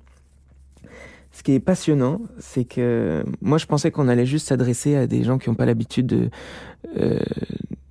ce 1.33 1.43
qui 1.43 1.53
est 1.53 1.61
passionnant, 1.61 2.21
c'est 2.39 2.65
que 2.65 3.25
moi 3.41 3.59
je 3.59 3.67
pensais 3.67 3.91
qu'on 3.91 4.07
allait 4.07 4.27
juste 4.27 4.49
s'adresser 4.49 4.95
à 4.95 5.07
des 5.07 5.25
gens 5.25 5.39
qui 5.39 5.51
n'ont 5.51 5.57
pas 5.57 5.67
l'habitude 5.67 6.07
de 6.07 6.31
euh, 6.97 7.19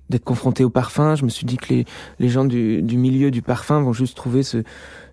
d'être 0.08 0.24
confrontés 0.24 0.64
au 0.64 0.70
parfum. 0.70 1.14
Je 1.14 1.24
me 1.24 1.28
suis 1.28 1.44
dit 1.44 1.56
que 1.56 1.72
les, 1.72 1.84
les 2.18 2.28
gens 2.28 2.44
du, 2.44 2.82
du 2.82 2.96
milieu 2.96 3.30
du 3.30 3.42
parfum 3.42 3.80
vont 3.82 3.92
juste 3.92 4.16
trouver 4.16 4.42
ce, 4.42 4.62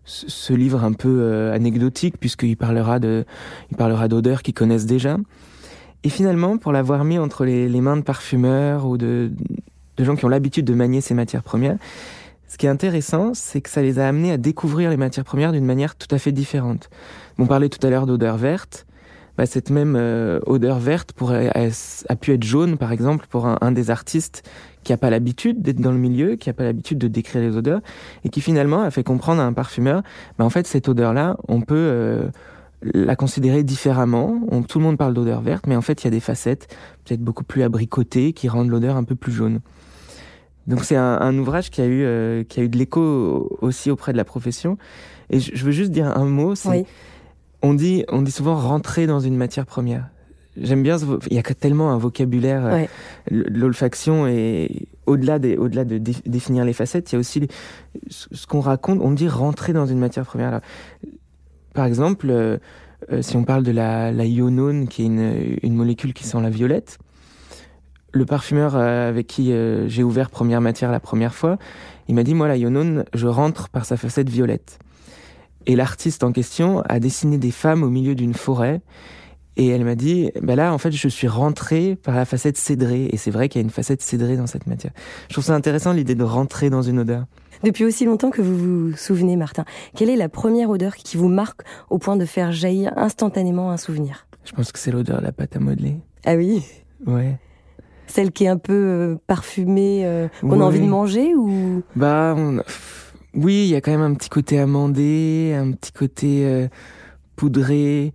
ce, 0.06 0.54
livre 0.54 0.84
un 0.84 0.94
peu 0.94 1.20
euh, 1.22 1.54
anecdotique 1.54 2.18
puisqu'il 2.20 2.58
parlera 2.58 3.00
de 3.00 3.26
il 3.70 3.78
parlera 3.78 4.08
d'odeurs 4.08 4.42
qu'ils 4.42 4.54
connaissent 4.54 4.86
déjà. 4.86 5.18
Et 6.04 6.10
finalement, 6.10 6.58
pour 6.58 6.72
l'avoir 6.72 7.04
mis 7.04 7.20
entre 7.20 7.46
les, 7.46 7.70
les 7.70 7.82
mains 7.82 7.98
de 7.98 8.02
parfumeurs 8.02 8.88
ou 8.88 8.98
de, 8.98 9.32
de 9.98 10.04
gens 10.04 10.16
qui 10.16 10.26
ont 10.26 10.30
l'habitude 10.30 10.66
de 10.66 10.74
manier 10.74 11.00
ces 11.00 11.14
matières 11.14 11.44
premières, 11.44 11.78
ce 12.48 12.58
qui 12.58 12.66
est 12.66 12.70
intéressant, 12.70 13.34
c'est 13.34 13.62
que 13.62 13.70
ça 13.70 13.82
les 13.82 13.98
a 13.98 14.08
amenés 14.08 14.34
à 14.34 14.38
découvrir 14.38 14.90
les 14.90 14.98
matières 14.98 15.24
premières 15.24 15.54
d'une 15.54 15.66
manière 15.66 15.96
tout 15.96 16.14
à 16.14 16.18
fait 16.18 16.34
différente. 16.34 16.90
On 17.38 17.46
parlait 17.46 17.70
tout 17.70 17.86
à 17.86 17.90
l'heure 17.90 18.06
d'odeur 18.06 18.36
verte. 18.36 18.86
Bah, 19.38 19.46
cette 19.46 19.70
même 19.70 19.96
euh, 19.96 20.40
odeur 20.46 20.80
verte 20.80 21.14
pourrait, 21.14 21.50
a, 21.50 22.16
pu 22.16 22.34
être 22.34 22.44
jaune, 22.44 22.78
par 22.78 22.92
exemple, 22.92 23.26
pour 23.30 23.48
un, 23.48 23.72
des 23.72 23.90
artistes 23.90 24.44
qui 24.84 24.92
n'a 24.92 24.98
pas 24.98 25.10
l'habitude 25.10 25.62
d'être 25.62 25.80
dans 25.80 25.92
le 25.92 25.98
milieu, 25.98 26.36
qui 26.36 26.50
n'a 26.50 26.54
pas 26.54 26.64
l'habitude 26.64 26.98
de 26.98 27.08
décrire 27.08 27.42
les 27.42 27.56
odeurs, 27.56 27.82
et 28.26 28.30
qui 28.30 28.42
finalement 28.42 28.82
a 28.82 28.92
fait 28.92 29.04
comprendre 29.04 29.42
à 29.42 29.46
un 29.46 29.54
parfumeur, 29.54 30.04
bah, 30.38 30.46
en 30.46 30.50
fait, 30.50 30.68
cette 30.68 30.90
odeur-là, 30.90 31.38
on 31.48 31.62
peut 31.62 31.76
euh, 31.76 32.28
la 32.82 33.16
considérer 33.16 33.64
différemment. 33.64 34.42
Tout 34.68 34.80
le 34.80 34.86
monde 34.86 34.98
parle 34.98 35.14
d'odeur 35.14 35.42
verte, 35.42 35.66
mais 35.68 35.76
en 35.76 35.82
fait, 35.82 36.04
il 36.04 36.06
y 36.06 36.08
a 36.08 36.12
des 36.12 36.20
facettes 36.20 36.68
peut-être 37.06 37.22
beaucoup 37.22 37.44
plus 37.44 37.64
abricotées 37.64 38.34
qui 38.34 38.50
rendent 38.50 38.70
l'odeur 38.70 38.98
un 38.98 39.04
peu 39.04 39.16
plus 39.16 39.32
jaune. 39.32 39.62
Donc 40.68 40.84
c'est 40.84 40.96
un, 40.96 41.20
un, 41.20 41.38
ouvrage 41.38 41.72
qui 41.72 41.82
a 41.82 41.86
eu 41.86 42.04
euh, 42.04 42.44
qui 42.44 42.60
a 42.60 42.64
eu 42.64 42.70
de 42.70 42.78
l'écho 42.78 43.58
aussi 43.62 43.90
auprès 43.90 44.12
de 44.12 44.18
la 44.18 44.24
profession. 44.24 44.78
Et 45.32 45.40
je, 45.40 45.52
je 45.56 45.66
veux 45.66 45.72
juste 45.72 45.92
dire 45.92 46.06
un 46.06 46.26
mot. 46.26 46.54
C'est 46.54 46.70
Oui. 46.70 46.86
On 47.62 47.74
dit 47.74 48.04
on 48.10 48.22
dit 48.22 48.32
souvent 48.32 48.56
rentrer 48.56 49.08
dans 49.08 49.20
une 49.20 49.36
matière 49.38 49.66
première. 49.66 50.08
J'aime 50.58 50.84
bien. 50.84 50.98
ce 50.98 51.06
Il 51.30 51.36
y 51.36 51.40
a 51.40 51.44
tellement 51.44 51.92
un 51.92 51.98
vocabulaire. 51.98 52.66
euh, 52.66 52.72
Ouais. 52.74 52.90
L'olfaction 53.30 54.28
et 54.28 54.88
au-delà 55.06 55.40
des 55.40 55.56
au-delà 55.58 55.86
de 55.86 55.98
dé- 55.98 56.16
définir 56.26 56.66
les 56.66 56.74
facettes, 56.74 57.12
il 57.12 57.16
y 57.16 57.18
a 57.18 57.20
aussi 57.20 57.48
ce 58.10 58.46
qu'on 58.48 58.60
raconte. 58.60 59.00
On 59.02 59.12
dit 59.12 59.30
rentrer 59.30 59.72
dans 59.74 59.86
une 59.86 60.00
matière 60.00 60.26
première. 60.26 60.50
Alors, 60.50 60.62
par 61.74 61.86
exemple, 61.86 62.28
euh, 62.30 62.58
euh, 63.12 63.22
si 63.22 63.38
on 63.38 63.44
parle 63.46 63.64
de 63.64 63.72
la, 63.72 64.12
la 64.12 64.26
ionone, 64.26 64.88
qui 64.90 65.04
est 65.04 65.06
une, 65.06 65.58
une 65.64 65.74
molécule 65.76 66.14
qui 66.14 66.26
sent 66.26 66.42
la 66.42 66.50
violette, 66.50 67.00
le 68.12 68.26
parfumeur 68.26 68.76
avec 68.76 69.28
qui 69.28 69.54
euh, 69.54 69.88
j'ai 69.88 70.04
ouvert 70.04 70.30
première 70.30 70.60
matière 70.60 70.92
la 70.92 71.00
première 71.00 71.34
fois, 71.34 71.58
il 72.10 72.16
m'a 72.16 72.24
dit 72.24 72.34
moi 72.34 72.50
la 72.50 72.58
ionone, 72.58 73.06
je 73.14 73.28
rentre 73.28 73.70
par 73.70 73.86
sa 73.86 73.96
facette 73.96 74.30
violette. 74.30 74.80
Et 75.68 75.76
l'artiste 75.76 76.24
en 76.24 76.32
question 76.32 76.82
a 76.88 77.00
dessiné 77.00 77.38
des 77.38 77.52
femmes 77.52 77.84
au 77.84 77.90
milieu 77.90 78.16
d'une 78.16 78.34
forêt 78.34 78.82
Et 79.58 79.68
elle 79.68 79.84
m'a 79.84 79.96
dit, 79.96 80.32
bah 80.42 80.56
là, 80.56 80.74
en 80.74 80.78
fait, 80.78 80.92
je 80.92 81.08
suis 81.08 81.28
rentrée 81.28 81.96
par 81.96 82.16
la 82.16 82.26
facette 82.26 82.58
cédrée. 82.58 83.10
Et 83.12 83.18
c'est 83.18 83.32
vrai 83.32 83.50
qu'il 83.50 83.60
y 83.60 83.64
a 83.64 83.66
une 83.66 83.72
facette 83.72 84.02
cédrée 84.02 84.38
dans 84.38 84.48
cette 84.48 84.66
matière. 84.66 84.94
Je 85.28 85.34
trouve 85.34 85.44
ça 85.44 85.56
intéressant 85.56 85.94
l'idée 85.94 86.16
de 86.16 86.24
rentrer 86.24 86.70
dans 86.70 86.82
une 86.82 87.00
odeur. 87.00 87.26
Depuis 87.64 87.86
aussi 87.86 88.06
longtemps 88.06 88.32
que 88.32 88.42
vous 88.42 88.58
vous 88.58 88.98
souvenez, 88.98 89.36
Martin, 89.36 89.66
quelle 89.96 90.10
est 90.10 90.16
la 90.16 90.30
première 90.30 90.70
odeur 90.70 90.96
qui 90.96 91.16
vous 91.18 91.28
marque 91.28 91.62
au 91.90 92.00
point 92.00 92.16
de 92.16 92.26
faire 92.26 92.52
jaillir 92.52 92.92
instantanément 92.98 93.72
un 93.72 93.78
souvenir? 93.78 94.26
Je 94.46 94.54
pense 94.54 94.72
que 94.72 94.80
c'est 94.80 94.92
l'odeur 94.92 95.20
de 95.20 95.26
la 95.26 95.32
pâte 95.32 95.56
à 95.56 95.60
modeler. 95.60 95.98
Ah 96.26 96.36
oui? 96.36 96.64
Ouais. 97.06 97.38
Celle 98.08 98.32
qui 98.32 98.46
est 98.46 98.50
un 98.50 98.58
peu 98.58 98.74
euh, 98.74 99.16
parfumée, 99.28 100.02
euh, 100.06 100.28
qu'on 100.42 100.60
a 100.60 100.64
envie 100.64 100.80
de 100.80 100.88
manger 100.88 101.36
ou? 101.36 101.84
Bah, 101.96 102.36
oui, 103.34 103.64
il 103.66 103.68
y 103.68 103.76
a 103.76 103.82
quand 103.82 103.92
même 103.92 104.02
un 104.02 104.14
petit 104.14 104.30
côté 104.30 104.60
amandé, 104.60 105.56
un 105.58 105.72
petit 105.72 105.92
côté 105.92 106.46
euh, 106.46 106.68
poudré. 107.36 108.14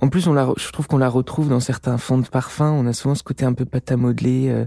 En 0.00 0.08
plus, 0.08 0.26
on 0.28 0.32
la, 0.32 0.52
je 0.56 0.70
trouve 0.70 0.86
qu'on 0.86 0.98
la 0.98 1.08
retrouve 1.08 1.48
dans 1.48 1.60
certains 1.60 1.98
fonds 1.98 2.18
de 2.18 2.28
parfum. 2.28 2.70
On 2.70 2.86
a 2.86 2.92
souvent 2.92 3.14
ce 3.14 3.22
côté 3.22 3.44
un 3.44 3.52
peu 3.52 3.64
pâte 3.64 3.90
à 3.90 3.96
modeler 3.96 4.66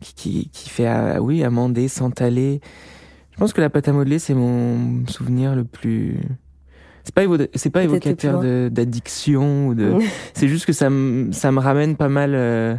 qui, 0.00 0.14
qui, 0.14 0.48
qui, 0.48 0.68
fait, 0.68 0.86
ah, 0.86 1.22
oui, 1.22 1.44
amandé, 1.44 1.88
santalé. 1.88 2.60
Je 3.34 3.38
pense 3.38 3.52
que 3.52 3.60
la 3.60 3.68
pâte 3.68 3.88
à 3.88 3.92
modeler, 3.92 4.20
c'est 4.20 4.34
mon 4.34 5.06
souvenir 5.08 5.56
le 5.56 5.64
plus. 5.64 6.20
C'est 7.02 7.14
pas, 7.14 7.22
c'est 7.54 7.70
pas 7.70 7.82
évocateur 7.82 8.40
d'addiction 8.70 9.68
ou 9.68 9.74
de. 9.74 9.98
c'est 10.34 10.48
juste 10.48 10.66
que 10.66 10.72
ça 10.72 10.88
me, 10.88 11.32
ça 11.32 11.50
me 11.50 11.58
ramène 11.58 11.96
pas 11.96 12.08
mal 12.08 12.32
euh, 12.34 12.76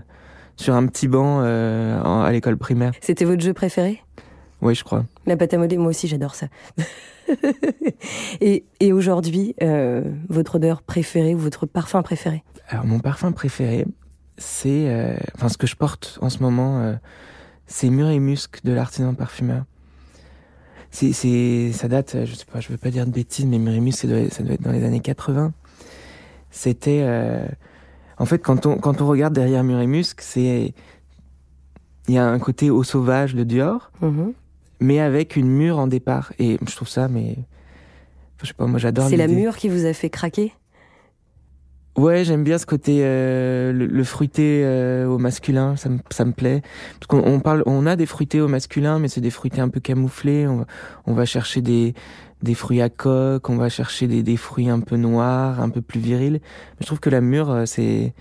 sur 0.55 0.73
un 0.73 0.85
petit 0.87 1.07
banc 1.07 1.41
euh, 1.43 2.01
à 2.01 2.31
l'école 2.31 2.57
primaire. 2.57 2.93
C'était 3.01 3.25
votre 3.25 3.43
jeu 3.43 3.53
préféré? 3.53 4.01
Oui, 4.61 4.75
je 4.75 4.83
crois. 4.83 5.05
La 5.25 5.37
pâte 5.37 5.53
à 5.53 5.57
modeler, 5.57 5.77
moi 5.77 5.89
aussi, 5.89 6.07
j'adore 6.07 6.35
ça. 6.35 6.47
et, 8.41 8.65
et 8.79 8.93
aujourd'hui, 8.93 9.55
euh, 9.61 10.03
votre 10.29 10.55
odeur 10.55 10.81
préférée 10.81 11.35
ou 11.35 11.39
votre 11.39 11.65
parfum 11.65 12.01
préféré 12.01 12.43
Alors, 12.69 12.85
mon 12.85 12.99
parfum 12.99 13.31
préféré, 13.31 13.85
c'est. 14.37 14.89
Euh, 14.89 15.15
enfin, 15.35 15.49
ce 15.49 15.57
que 15.57 15.67
je 15.67 15.75
porte 15.75 16.17
en 16.21 16.29
ce 16.29 16.39
moment, 16.39 16.79
euh, 16.79 16.93
c'est 17.67 17.89
Mur 17.89 18.09
et 18.09 18.19
Musc 18.19 18.63
de 18.63 18.73
l'artisan 18.73 19.13
parfumeur 19.13 19.65
c'est, 20.91 21.11
c'est, 21.11 21.73
ça 21.73 21.89
date, 21.89 22.15
je 22.23 22.33
sais 22.33 22.45
pas, 22.45 22.61
je 22.61 22.69
veux 22.69 22.77
pas 22.77 22.89
dire 22.89 23.05
de 23.05 23.11
bêtises, 23.11 23.45
mais 23.45 23.59
Murimus, 23.59 23.91
ça 23.91 24.07
doit, 24.07 24.29
ça 24.29 24.43
doit 24.43 24.53
être 24.53 24.61
dans 24.61 24.71
les 24.71 24.85
années 24.85 25.01
80. 25.01 25.51
C'était, 26.51 27.05
en 28.17 28.25
fait, 28.25 28.39
quand 28.39 28.65
on, 28.65 28.77
quand 28.77 29.01
on 29.01 29.07
regarde 29.07 29.33
derrière 29.33 29.61
Murimus, 29.65 30.05
c'est, 30.17 30.73
il 32.07 32.13
y 32.13 32.17
a 32.17 32.25
un 32.25 32.39
côté 32.39 32.69
au 32.69 32.83
sauvage 32.83 33.35
de 33.35 33.43
Dior, 33.43 33.91
mm-hmm. 34.01 34.33
Mais 34.79 34.99
avec 34.99 35.35
une 35.35 35.47
mûre 35.47 35.79
en 35.79 35.87
départ. 35.87 36.33
Et 36.39 36.57
je 36.67 36.75
trouve 36.75 36.89
ça, 36.89 37.07
mais, 37.07 37.35
je 38.41 38.47
sais 38.47 38.53
pas, 38.53 38.65
moi 38.65 38.79
j'adore. 38.79 39.09
C'est 39.09 39.17
la 39.17 39.27
mûre 39.27 39.57
qui 39.57 39.69
vous 39.69 39.85
a 39.85 39.93
fait 39.93 40.09
craquer? 40.09 40.53
Ouais, 41.97 42.25
j'aime 42.25 42.43
bien 42.43 42.57
ce 42.57 42.65
côté 42.65 42.99
euh, 43.03 43.71
le, 43.71 44.03
fruité 44.03 44.63
euh, 44.65 45.07
au 45.07 45.17
masculin, 45.17 45.77
ça 45.77 45.87
me 45.87 45.99
ça 46.09 46.25
me 46.25 46.33
plaît. 46.33 46.61
Parce 46.99 47.07
qu'on 47.07 47.25
on 47.25 47.39
parle, 47.39 47.63
on 47.65 47.85
a 47.85 47.95
des 47.95 48.05
fruités 48.05 48.41
au 48.41 48.49
masculin, 48.49 48.99
mais 48.99 49.07
c'est 49.07 49.21
des 49.21 49.29
fruités 49.29 49.61
un 49.61 49.69
peu 49.69 49.79
camouflés. 49.79 50.45
On 50.45 50.57
va, 50.57 50.65
on 51.05 51.13
va 51.13 51.25
chercher 51.25 51.61
des 51.61 51.93
des 52.43 52.53
fruits 52.53 52.81
à 52.81 52.89
coque, 52.89 53.49
on 53.49 53.55
va 53.55 53.69
chercher 53.69 54.07
des, 54.07 54.23
des 54.23 54.35
fruits 54.35 54.69
un 54.69 54.81
peu 54.81 54.97
noirs, 54.97 55.61
un 55.61 55.69
peu 55.69 55.81
plus 55.81 56.01
virils. 56.01 56.41
je 56.81 56.85
trouve 56.85 56.99
que 56.99 57.09
la 57.09 57.21
mûre, 57.21 57.49
euh, 57.49 57.65
c'est 57.65 58.13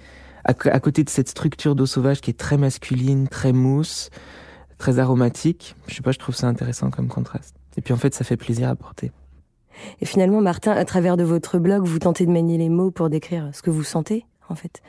à, 0.44 0.50
à, 0.50 0.80
côté 0.80 1.02
de 1.02 1.10
cette 1.10 1.28
structure 1.28 1.74
d'eau 1.74 1.86
sauvage 1.86 2.20
qui 2.20 2.30
est 2.30 2.38
très 2.38 2.56
masculine, 2.56 3.26
très 3.26 3.52
mousse, 3.52 4.10
très 4.78 4.98
aromatique. 4.98 5.76
Je 5.86 5.94
sais 5.94 6.02
pas, 6.02 6.12
je 6.12 6.18
trouve 6.18 6.34
ça 6.34 6.46
intéressant 6.46 6.90
comme 6.90 7.08
contraste. 7.08 7.56
Et 7.76 7.80
puis 7.80 7.92
en 7.92 7.96
fait, 7.96 8.14
ça 8.14 8.24
fait 8.24 8.36
plaisir 8.36 8.68
à 8.68 8.74
porter. 8.74 9.12
Et 10.00 10.06
finalement, 10.06 10.40
Martin, 10.40 10.72
à 10.72 10.84
travers 10.84 11.16
de 11.16 11.24
votre 11.24 11.58
blog, 11.58 11.84
vous 11.84 11.98
tentez 11.98 12.26
de 12.26 12.30
manier 12.30 12.58
les 12.58 12.68
mots 12.68 12.90
pour 12.90 13.10
décrire 13.10 13.50
ce 13.52 13.62
que 13.62 13.70
vous 13.70 13.82
sentez, 13.82 14.24
en 14.48 14.54
fait. 14.54 14.82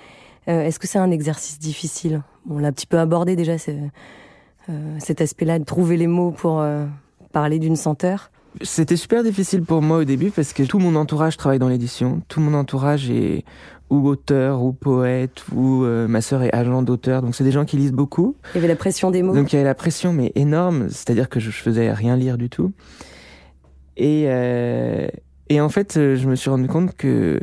Euh, 0.48 0.62
est-ce 0.62 0.80
que 0.80 0.88
c'est 0.88 1.00
un 1.00 1.12
exercice 1.12 1.60
difficile? 1.60 2.22
On 2.50 2.60
l'a 2.60 2.68
un 2.68 2.72
petit 2.72 2.86
peu 2.86 3.00
abordé 3.00 3.36
déjà, 3.36 3.54
euh, 4.70 4.98
cet 5.00 5.22
aspect-là, 5.22 5.60
de 5.60 5.63
trouver 5.63 5.98
les 5.98 6.08
mots 6.08 6.32
pour 6.32 6.62
euh, 6.62 6.86
parler 7.32 7.60
d'une 7.60 7.75
senteur. 7.75 8.32
C'était 8.62 8.95
super 8.95 9.24
difficile 9.24 9.63
pour 9.63 9.81
moi 9.81 9.97
au 9.97 10.03
début 10.03 10.31
parce 10.31 10.53
que 10.53 10.63
tout 10.63 10.79
mon 10.79 10.95
entourage 10.95 11.38
travaille 11.38 11.59
dans 11.59 11.67
l'édition. 11.67 12.21
Tout 12.27 12.39
mon 12.39 12.53
entourage 12.53 13.09
est 13.09 13.43
ou 13.89 14.07
auteur 14.07 14.63
ou 14.63 14.74
poète 14.74 15.43
ou 15.53 15.83
ma 15.83 16.21
sœur 16.21 16.41
est 16.41 16.53
agent 16.55 16.81
d'auteur. 16.81 17.21
Donc 17.21 17.35
c'est 17.35 17.43
des 17.43 17.51
gens 17.51 17.65
qui 17.65 17.77
lisent 17.77 17.91
beaucoup. 17.91 18.35
Il 18.53 18.55
y 18.55 18.57
avait 18.59 18.67
la 18.67 18.75
pression 18.75 19.12
des 19.12 19.21
mots. 19.21 19.35
Donc 19.35 19.51
il 19.51 19.55
y 19.55 19.59
avait 19.59 19.67
la 19.67 19.75
pression 19.75 20.13
mais 20.13 20.31
énorme, 20.35 20.89
c'est-à-dire 20.89 21.29
que 21.29 21.39
je, 21.39 21.51
je 21.51 21.57
faisais 21.57 21.91
rien 21.91 22.15
lire 22.15 22.38
du 22.38 22.50
tout. 22.50 22.71
Et, 23.97 24.25
euh, 24.27 25.07
et 25.50 25.62
en 25.62 25.69
fait, 25.69 25.97
euh, 25.97 26.15
je 26.15 26.27
me 26.27 26.35
suis 26.35 26.50
rendu 26.50 26.67
compte 26.67 26.95
que 26.95 27.39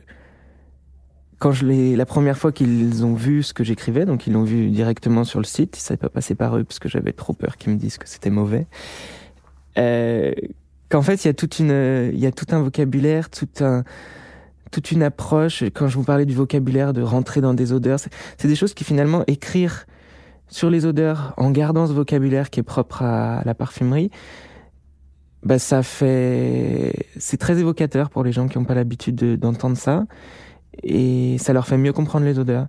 quand 1.39 1.53
je 1.53 1.67
l'ai, 1.67 1.97
la 1.97 2.07
première 2.07 2.39
fois 2.39 2.53
qu'ils 2.53 3.05
ont 3.05 3.15
vu 3.15 3.43
ce 3.43 3.53
que 3.53 3.65
j'écrivais, 3.65 4.05
donc 4.05 4.27
ils 4.27 4.33
l'ont 4.33 4.45
vu 4.45 4.71
directement 4.71 5.25
sur 5.25 5.41
le 5.41 5.45
site, 5.45 5.77
ça 5.77 5.95
n'est 5.95 5.99
pas 5.99 6.09
passé 6.09 6.35
par 6.35 6.57
eux 6.57 6.65
parce 6.65 6.79
que 6.79 6.89
j'avais 6.89 7.13
trop 7.13 7.33
peur 7.33 7.57
qu'ils 7.57 7.73
me 7.73 7.79
disent 7.79 7.99
que 7.99 8.09
c'était 8.09 8.31
mauvais. 8.31 8.67
Euh, 9.79 10.33
qu'en 10.93 11.01
fait, 11.01 11.25
il 11.25 11.29
y 11.29 11.31
a 11.31 11.35
une, 11.59 12.13
il 12.13 12.21
y 12.21 12.27
a 12.27 12.33
tout 12.33 12.45
un 12.51 12.61
vocabulaire, 12.61 13.31
tout 13.31 13.49
un, 13.61 13.83
toute 14.71 14.93
une 14.93 15.03
approche. 15.03 15.65
Quand 15.75 15.89
je 15.89 15.97
vous 15.97 16.05
parlais 16.05 16.27
du 16.27 16.35
vocabulaire, 16.35 16.93
de 16.93 17.01
rentrer 17.01 17.41
dans 17.41 17.55
des 17.55 17.73
odeurs, 17.73 17.99
c'est 17.99 18.47
des 18.47 18.55
choses 18.55 18.75
qui 18.75 18.85
finalement 18.85 19.25
écrire 19.27 19.87
sur 20.49 20.69
les 20.69 20.85
odeurs 20.85 21.33
en 21.39 21.51
gardant 21.51 21.87
ce 21.87 21.95
vocabulaire 21.95 22.51
qui 22.51 22.61
est 22.61 22.63
propre 22.63 23.01
à 23.01 23.41
la 23.47 23.55
parfumerie, 23.55 24.11
bah 25.43 25.59
ça 25.59 25.83
fait 25.83 26.93
c'est 27.17 27.39
très 27.39 27.59
évocateur 27.59 28.11
pour 28.11 28.23
les 28.23 28.31
gens 28.31 28.47
qui 28.47 28.59
n'ont 28.59 28.65
pas 28.65 28.75
l'habitude 28.75 29.39
d'entendre 29.41 29.79
ça 29.79 30.05
et 30.83 31.37
ça 31.39 31.55
leur 31.55 31.67
fait 31.67 31.79
mieux 31.79 31.95
comprendre 31.95 32.27
les 32.27 32.39
odeurs. 32.39 32.67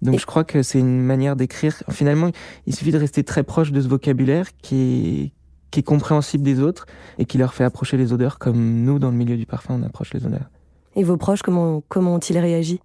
Donc 0.00 0.20
je 0.20 0.26
crois 0.26 0.44
que 0.44 0.62
c'est 0.62 0.78
une 0.78 1.02
manière 1.02 1.34
d'écrire. 1.34 1.82
Finalement, 1.90 2.30
il 2.66 2.74
suffit 2.74 2.92
de 2.92 2.98
rester 2.98 3.24
très 3.24 3.42
proche 3.42 3.72
de 3.72 3.80
ce 3.80 3.88
vocabulaire 3.88 4.46
qui 4.62 5.32
qui 5.72 5.80
est 5.80 5.82
compréhensible 5.82 6.44
des 6.44 6.60
autres 6.60 6.86
et 7.18 7.24
qui 7.24 7.38
leur 7.38 7.54
fait 7.54 7.64
approcher 7.64 7.96
les 7.96 8.12
odeurs 8.12 8.38
comme 8.38 8.84
nous, 8.84 9.00
dans 9.00 9.10
le 9.10 9.16
milieu 9.16 9.36
du 9.36 9.46
parfum, 9.46 9.74
on 9.80 9.82
approche 9.82 10.14
les 10.14 10.24
odeurs. 10.24 10.48
Et 10.94 11.02
vos 11.02 11.16
proches, 11.16 11.42
comment, 11.42 11.82
comment 11.88 12.14
ont-ils 12.14 12.38
réagi? 12.38 12.80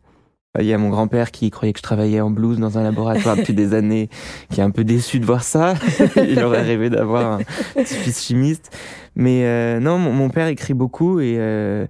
Il 0.60 0.66
y 0.66 0.74
a 0.74 0.78
mon 0.80 0.90
grand-père 0.90 1.30
qui 1.30 1.52
croyait 1.52 1.74
que 1.74 1.80
je 1.80 1.84
travaillais 1.84 2.20
en 2.20 2.32
blouse 2.32 2.58
dans 2.58 2.80
un 2.80 2.84
laboratoire 2.84 3.36
depuis 3.36 3.54
des 3.54 3.76
années, 3.76 4.10
qui 4.50 4.60
est 4.60 4.64
un 4.64 4.72
peu 4.72 4.84
déçu 4.84 5.20
de 5.20 5.26
voir 5.26 5.44
ça. 5.44 5.76
Il 6.16 6.42
aurait 6.44 6.64
rêvé 6.64 6.90
d'avoir 6.90 7.34
un 7.34 7.40
petit-fils 7.76 8.26
chimiste. 8.26 8.76
Mais 9.16 9.46
euh, 9.46 9.80
non, 9.80 10.00
mon, 10.00 10.30
père 10.30 10.48
écrit 10.48 10.74
beaucoup 10.74 11.20
et 11.20 11.36
euh, 11.38 11.86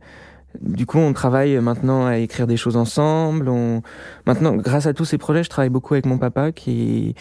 du 0.60 0.86
coup, 0.86 0.98
on 0.98 1.14
travaille 1.14 1.58
maintenant 1.60 2.06
à 2.06 2.18
écrire 2.18 2.48
des 2.48 2.58
choses 2.58 2.76
ensemble. 2.76 3.48
On... 3.48 3.84
Maintenant, 4.26 4.56
grâce 4.56 4.86
à 4.86 4.94
tous 4.94 5.06
ces 5.06 5.18
projets, 5.18 5.44
je 5.44 5.50
travaille 5.50 5.70
beaucoup 5.70 5.94
avec 5.94 6.06
mon 6.06 6.18
papa 6.18 6.52
qui 6.52 7.16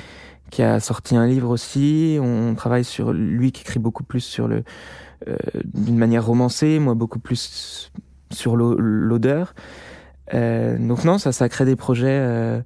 qui 0.51 0.63
a 0.63 0.81
sorti 0.81 1.17
un 1.17 1.27
livre 1.27 1.51
aussi. 1.51 2.19
On 2.21 2.55
travaille 2.55 2.85
sur 2.85 3.13
lui 3.13 3.53
qui 3.53 3.63
écrit 3.63 3.79
beaucoup 3.79 4.05
plus 4.05 4.21
sur 4.21 4.49
le 4.49 4.63
euh, 5.29 5.37
d'une 5.65 5.97
manière 5.97 6.27
romancée, 6.27 6.79
moi 6.79 6.95
beaucoup 6.95 7.19
plus 7.19 7.91
sur 8.31 8.57
l'odeur. 8.57 9.55
Euh, 10.35 10.77
donc 10.79 11.05
non, 11.05 11.19
ça, 11.19 11.33
ça 11.33 11.49
crée 11.49 11.65
des 11.65 11.77
projets, 11.77 12.19
euh, 12.21 12.61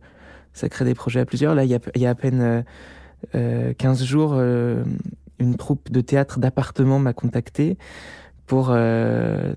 ça 0.52 0.68
crée 0.68 0.84
des 0.84 0.94
projets 0.94 1.20
à 1.20 1.24
plusieurs. 1.24 1.54
Là, 1.54 1.64
il 1.64 1.70
y 1.70 1.74
a, 1.74 1.80
y 1.94 2.06
a 2.06 2.10
à 2.10 2.14
peine 2.14 2.64
euh, 3.34 3.72
15 3.74 4.02
euh, 4.02 4.04
jours, 4.04 4.32
euh, 4.34 4.82
une 5.38 5.56
troupe 5.56 5.90
de 5.90 6.00
théâtre 6.00 6.38
d'appartement 6.38 6.98
m'a 6.98 7.12
contacté 7.12 7.78
pour 8.46 8.74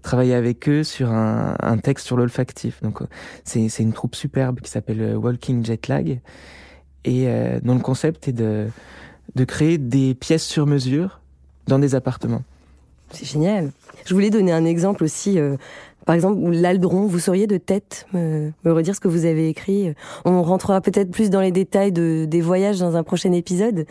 travailler 0.03 0.35
avec 0.35 0.69
eux 0.69 0.83
sur 0.83 1.09
un, 1.09 1.55
un 1.59 1.77
texte 1.79 2.05
sur 2.05 2.15
l'olfactif. 2.15 2.79
Donc 2.83 2.99
c'est, 3.43 3.79
une 3.79 3.91
troupe 3.91 4.13
superbe 4.13 4.59
qui 4.59 4.69
s'appelle 4.69 5.17
Walking 5.17 5.65
Jet 5.65 5.87
Lag 5.87 6.21
et 7.05 7.27
dont 7.63 7.75
le 7.75 7.81
concept 7.81 8.27
est 8.27 8.33
de 8.33 8.67
de 9.35 9.45
créer 9.45 9.77
des 9.77 10.13
pièces 10.13 10.43
sur 10.43 10.67
mesure 10.67 11.21
dans 11.67 11.79
des 11.79 11.95
appartements. 11.95 12.43
C'est 13.11 13.25
génial. 13.25 13.71
Je 14.05 14.13
voulais 14.13 14.29
donner 14.29 14.51
un 14.51 14.65
exemple 14.65 15.03
aussi 15.03 15.39
par 16.05 16.15
exemple, 16.15 16.39
l'aldron, 16.51 17.05
vous 17.05 17.19
sauriez 17.19 17.47
de 17.47 17.57
tête 17.57 18.07
me, 18.13 18.51
redire 18.65 18.95
ce 18.95 18.99
que 18.99 19.07
vous 19.07 19.25
avez 19.25 19.47
écrit 19.47 19.93
On 20.25 20.43
rentrera 20.43 20.81
peut-être 20.81 21.11
plus 21.11 21.29
dans 21.29 21.39
les 21.39 21.51
détails 21.51 21.91
de, 21.91 22.25
des 22.25 22.41
voyages 22.41 22.79
dans 22.79 22.97
un 22.97 23.03
prochain 23.03 23.31
épisode. 23.31 23.85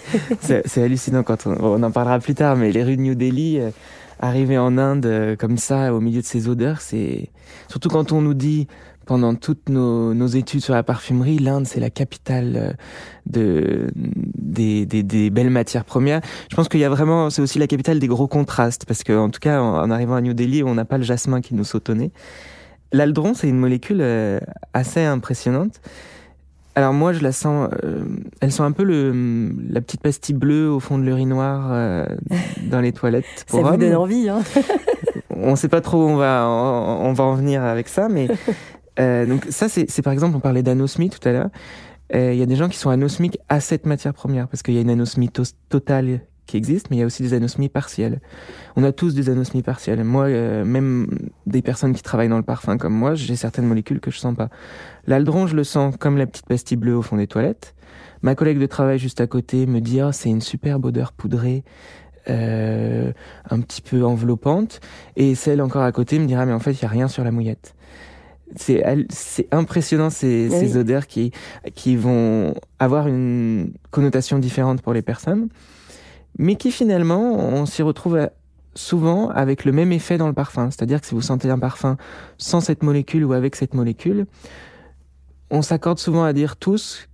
c'est 0.40 0.82
hallucinant 0.82 1.24
quand 1.24 1.46
on, 1.46 1.82
en 1.82 1.90
parlera 1.90 2.20
plus 2.20 2.34
tard, 2.34 2.56
mais 2.56 2.70
les 2.70 2.84
rues 2.84 2.96
de 2.96 3.02
New 3.02 3.14
Delhi, 3.16 3.58
euh, 3.58 3.70
arriver 4.20 4.58
en 4.58 4.78
Inde 4.78 5.06
euh, 5.06 5.36
comme 5.36 5.58
ça, 5.58 5.94
au 5.94 6.00
milieu 6.00 6.20
de 6.20 6.26
ces 6.26 6.48
odeurs, 6.48 6.80
c'est 6.80 7.30
surtout 7.68 7.88
quand 7.88 8.12
on 8.12 8.20
nous 8.20 8.34
dit 8.34 8.66
pendant 9.06 9.36
toutes 9.36 9.68
nos, 9.68 10.14
nos 10.14 10.26
études 10.26 10.60
sur 10.60 10.74
la 10.74 10.82
parfumerie, 10.82 11.38
l'Inde 11.38 11.66
c'est 11.66 11.80
la 11.80 11.90
capitale 11.90 12.56
euh, 12.56 12.72
de 13.26 13.90
des, 13.94 14.84
des, 14.84 15.02
des, 15.02 15.30
belles 15.30 15.50
matières 15.50 15.84
premières. 15.84 16.20
Je 16.50 16.56
pense 16.56 16.68
qu'il 16.68 16.80
y 16.80 16.84
a 16.84 16.88
vraiment, 16.88 17.30
c'est 17.30 17.40
aussi 17.40 17.58
la 17.58 17.68
capitale 17.68 18.00
des 18.00 18.08
gros 18.08 18.26
contrastes 18.26 18.84
parce 18.84 19.04
que 19.04 19.16
en 19.16 19.30
tout 19.30 19.40
cas 19.40 19.60
en, 19.60 19.90
arrivant 19.90 20.16
à 20.16 20.20
New 20.20 20.34
Delhi, 20.34 20.62
on 20.64 20.74
n'a 20.74 20.84
pas 20.84 20.98
le 20.98 21.04
jasmin 21.04 21.40
qui 21.40 21.54
nous 21.54 21.64
nez. 21.94 22.10
L'aldron 22.92 23.34
c'est 23.34 23.48
une 23.48 23.58
molécule 23.58 24.00
euh, 24.00 24.40
assez 24.74 25.04
impressionnante. 25.04 25.80
Alors 26.76 26.92
moi 26.92 27.12
je 27.12 27.22
la 27.22 27.32
sens, 27.32 27.68
euh, 27.82 28.04
elle 28.40 28.52
sent 28.52 28.62
un 28.62 28.72
peu 28.72 28.84
le 28.84 29.50
la 29.68 29.80
petite 29.80 30.02
pastille 30.02 30.34
bleue 30.34 30.70
au 30.70 30.78
fond 30.78 30.98
de 30.98 31.04
l'urinoir 31.04 32.06
dans 32.70 32.80
les 32.80 32.92
toilettes. 32.92 33.44
Pour 33.48 33.64
ça 33.64 33.70
vous 33.72 33.76
donne 33.76 33.94
envie. 33.96 34.28
Hein 34.28 34.42
on 35.30 35.56
sait 35.56 35.68
pas 35.68 35.80
trop 35.80 36.04
où 36.04 36.08
on 36.08 36.16
va 36.16 36.46
on 36.46 37.12
va 37.12 37.24
en 37.24 37.34
venir 37.34 37.64
avec 37.64 37.88
ça, 37.88 38.08
mais 38.08 38.28
Euh, 38.98 39.26
donc 39.26 39.46
ça, 39.50 39.68
c'est 39.68 40.02
par 40.02 40.12
exemple, 40.12 40.36
on 40.36 40.40
parlait 40.40 40.62
d'anosmie 40.62 41.10
tout 41.10 41.26
à 41.28 41.32
l'heure. 41.32 41.50
Euh, 42.14 42.32
il 42.32 42.38
y 42.38 42.42
a 42.42 42.46
des 42.46 42.56
gens 42.56 42.68
qui 42.68 42.78
sont 42.78 42.90
anosmiques 42.90 43.38
à 43.48 43.60
cette 43.60 43.86
matière 43.86 44.14
première, 44.14 44.48
parce 44.48 44.62
qu'il 44.62 44.74
y 44.74 44.78
a 44.78 44.80
une 44.80 44.90
anosmie 44.90 45.30
totale 45.68 46.20
qui 46.46 46.56
existe, 46.56 46.90
mais 46.90 46.96
il 46.96 47.00
y 47.00 47.02
a 47.02 47.06
aussi 47.06 47.22
des 47.22 47.34
anosmies 47.34 47.68
partielles. 47.68 48.20
On 48.76 48.84
a 48.84 48.92
tous 48.92 49.14
des 49.14 49.28
anosmies 49.28 49.62
partielles. 49.62 50.02
Moi, 50.04 50.26
euh, 50.26 50.64
même 50.64 51.08
des 51.46 51.62
personnes 51.62 51.94
qui 51.94 52.02
travaillent 52.02 52.28
dans 52.28 52.36
le 52.36 52.42
parfum 52.42 52.78
comme 52.78 52.94
moi, 52.94 53.14
j'ai 53.14 53.36
certaines 53.36 53.66
molécules 53.66 54.00
que 54.00 54.10
je 54.10 54.18
sens 54.18 54.34
pas. 54.34 54.48
L'aldron, 55.06 55.46
je 55.46 55.56
le 55.56 55.64
sens 55.64 55.94
comme 55.98 56.16
la 56.16 56.26
petite 56.26 56.46
pastille 56.46 56.76
bleue 56.76 56.96
au 56.96 57.02
fond 57.02 57.16
des 57.16 57.26
toilettes. 57.26 57.74
Ma 58.22 58.34
collègue 58.34 58.58
de 58.58 58.66
travail 58.66 58.98
juste 58.98 59.20
à 59.20 59.26
côté 59.26 59.66
me 59.66 59.80
dit 59.80 60.00
oh, 60.02 60.12
c'est 60.12 60.30
une 60.30 60.40
superbe 60.40 60.84
odeur 60.86 61.12
poudrée. 61.12 61.64
Euh, 62.28 63.12
un 63.50 63.60
petit 63.60 63.80
peu 63.80 64.04
enveloppante 64.04 64.80
et 65.14 65.36
celle 65.36 65.62
encore 65.62 65.84
à 65.84 65.92
côté 65.92 66.18
me 66.18 66.26
dira 66.26 66.44
mais 66.44 66.52
en 66.52 66.58
fait 66.58 66.72
il 66.72 66.82
y 66.82 66.84
a 66.84 66.88
rien 66.88 67.06
sur 67.06 67.22
la 67.22 67.30
mouillette 67.30 67.76
c'est 68.56 68.82
c'est 69.10 69.46
impressionnant 69.52 70.10
ces, 70.10 70.50
ces 70.50 70.76
odeurs 70.76 71.06
qui 71.06 71.30
qui 71.76 71.94
vont 71.94 72.54
avoir 72.80 73.06
une 73.06 73.72
connotation 73.92 74.40
différente 74.40 74.82
pour 74.82 74.92
les 74.92 75.02
personnes 75.02 75.48
mais 76.38 76.56
qui 76.56 76.70
finalement 76.70 77.34
on 77.34 77.66
s'y 77.66 77.82
retrouve 77.82 78.28
souvent 78.74 79.30
avec 79.30 79.64
le 79.64 79.72
même 79.72 79.92
effet 79.92 80.18
dans 80.18 80.26
le 80.26 80.34
parfum 80.34 80.70
c'est-à-dire 80.70 81.00
que 81.00 81.06
si 81.06 81.14
vous 81.14 81.22
sentez 81.22 81.50
un 81.50 81.58
parfum 81.58 81.96
sans 82.36 82.60
cette 82.60 82.82
molécule 82.82 83.24
ou 83.24 83.32
avec 83.32 83.56
cette 83.56 83.74
molécule 83.74 84.26
on 85.50 85.62
s'accorde 85.62 85.98
souvent 85.98 86.24
à 86.24 86.32
dire 86.32 86.56
tous 86.56 87.08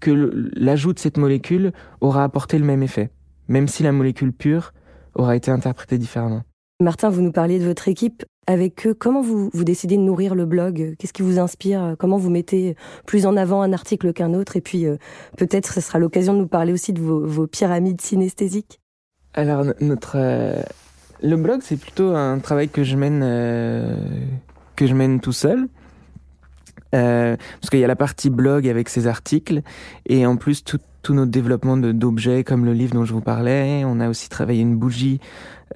que 0.00 0.50
l'ajout 0.56 0.92
de 0.92 0.98
cette 0.98 1.16
molécule 1.16 1.72
aura 2.00 2.24
apporté 2.24 2.58
le 2.58 2.64
même 2.64 2.82
effet, 2.82 3.10
même 3.48 3.68
si 3.68 3.82
la 3.82 3.92
molécule 3.92 4.32
pure 4.32 4.72
aura 5.14 5.36
été 5.36 5.50
interprétée 5.50 5.98
différemment. 5.98 6.42
Martin, 6.80 7.10
vous 7.10 7.22
nous 7.22 7.32
parliez 7.32 7.58
de 7.58 7.64
votre 7.64 7.88
équipe. 7.88 8.24
Avec 8.48 8.86
eux, 8.86 8.94
comment 8.94 9.20
vous, 9.20 9.50
vous 9.52 9.62
décidez 9.62 9.98
de 9.98 10.02
nourrir 10.02 10.34
le 10.34 10.46
blog? 10.46 10.94
Qu'est-ce 10.98 11.12
qui 11.12 11.20
vous 11.20 11.38
inspire? 11.38 11.96
Comment 11.98 12.16
vous 12.16 12.30
mettez 12.30 12.76
plus 13.04 13.26
en 13.26 13.36
avant 13.36 13.60
un 13.60 13.74
article 13.74 14.14
qu'un 14.14 14.32
autre? 14.32 14.56
Et 14.56 14.62
puis, 14.62 14.86
euh, 14.86 14.96
peut-être, 15.36 15.70
ce 15.70 15.82
sera 15.82 15.98
l'occasion 15.98 16.32
de 16.32 16.38
nous 16.38 16.46
parler 16.46 16.72
aussi 16.72 16.94
de 16.94 16.98
vos, 16.98 17.46
pyramides 17.46 18.00
synesthésiques. 18.00 18.80
Alors, 19.34 19.66
notre, 19.82 20.12
euh, 20.14 20.62
le 21.22 21.36
blog, 21.36 21.60
c'est 21.62 21.76
plutôt 21.76 22.14
un 22.14 22.38
travail 22.38 22.70
que 22.70 22.84
je 22.84 22.96
mène, 22.96 23.20
euh, 23.22 23.94
que 24.76 24.86
je 24.86 24.94
mène 24.94 25.20
tout 25.20 25.32
seul. 25.32 25.68
Parce 26.90 27.68
qu'il 27.68 27.80
y 27.80 27.84
a 27.84 27.86
la 27.86 27.96
partie 27.96 28.30
blog 28.30 28.66
avec 28.66 28.88
ses 28.88 29.06
articles 29.06 29.60
et 30.06 30.24
en 30.24 30.36
plus 30.36 30.64
tout, 30.64 30.78
tout 31.02 31.12
notre 31.12 31.30
développement 31.30 31.76
d'objets 31.76 32.44
comme 32.44 32.64
le 32.64 32.72
livre 32.72 32.94
dont 32.94 33.04
je 33.04 33.12
vous 33.12 33.20
parlais. 33.20 33.82
On 33.84 34.00
a 34.00 34.08
aussi 34.08 34.30
travaillé 34.30 34.62
une 34.62 34.76
bougie 34.76 35.20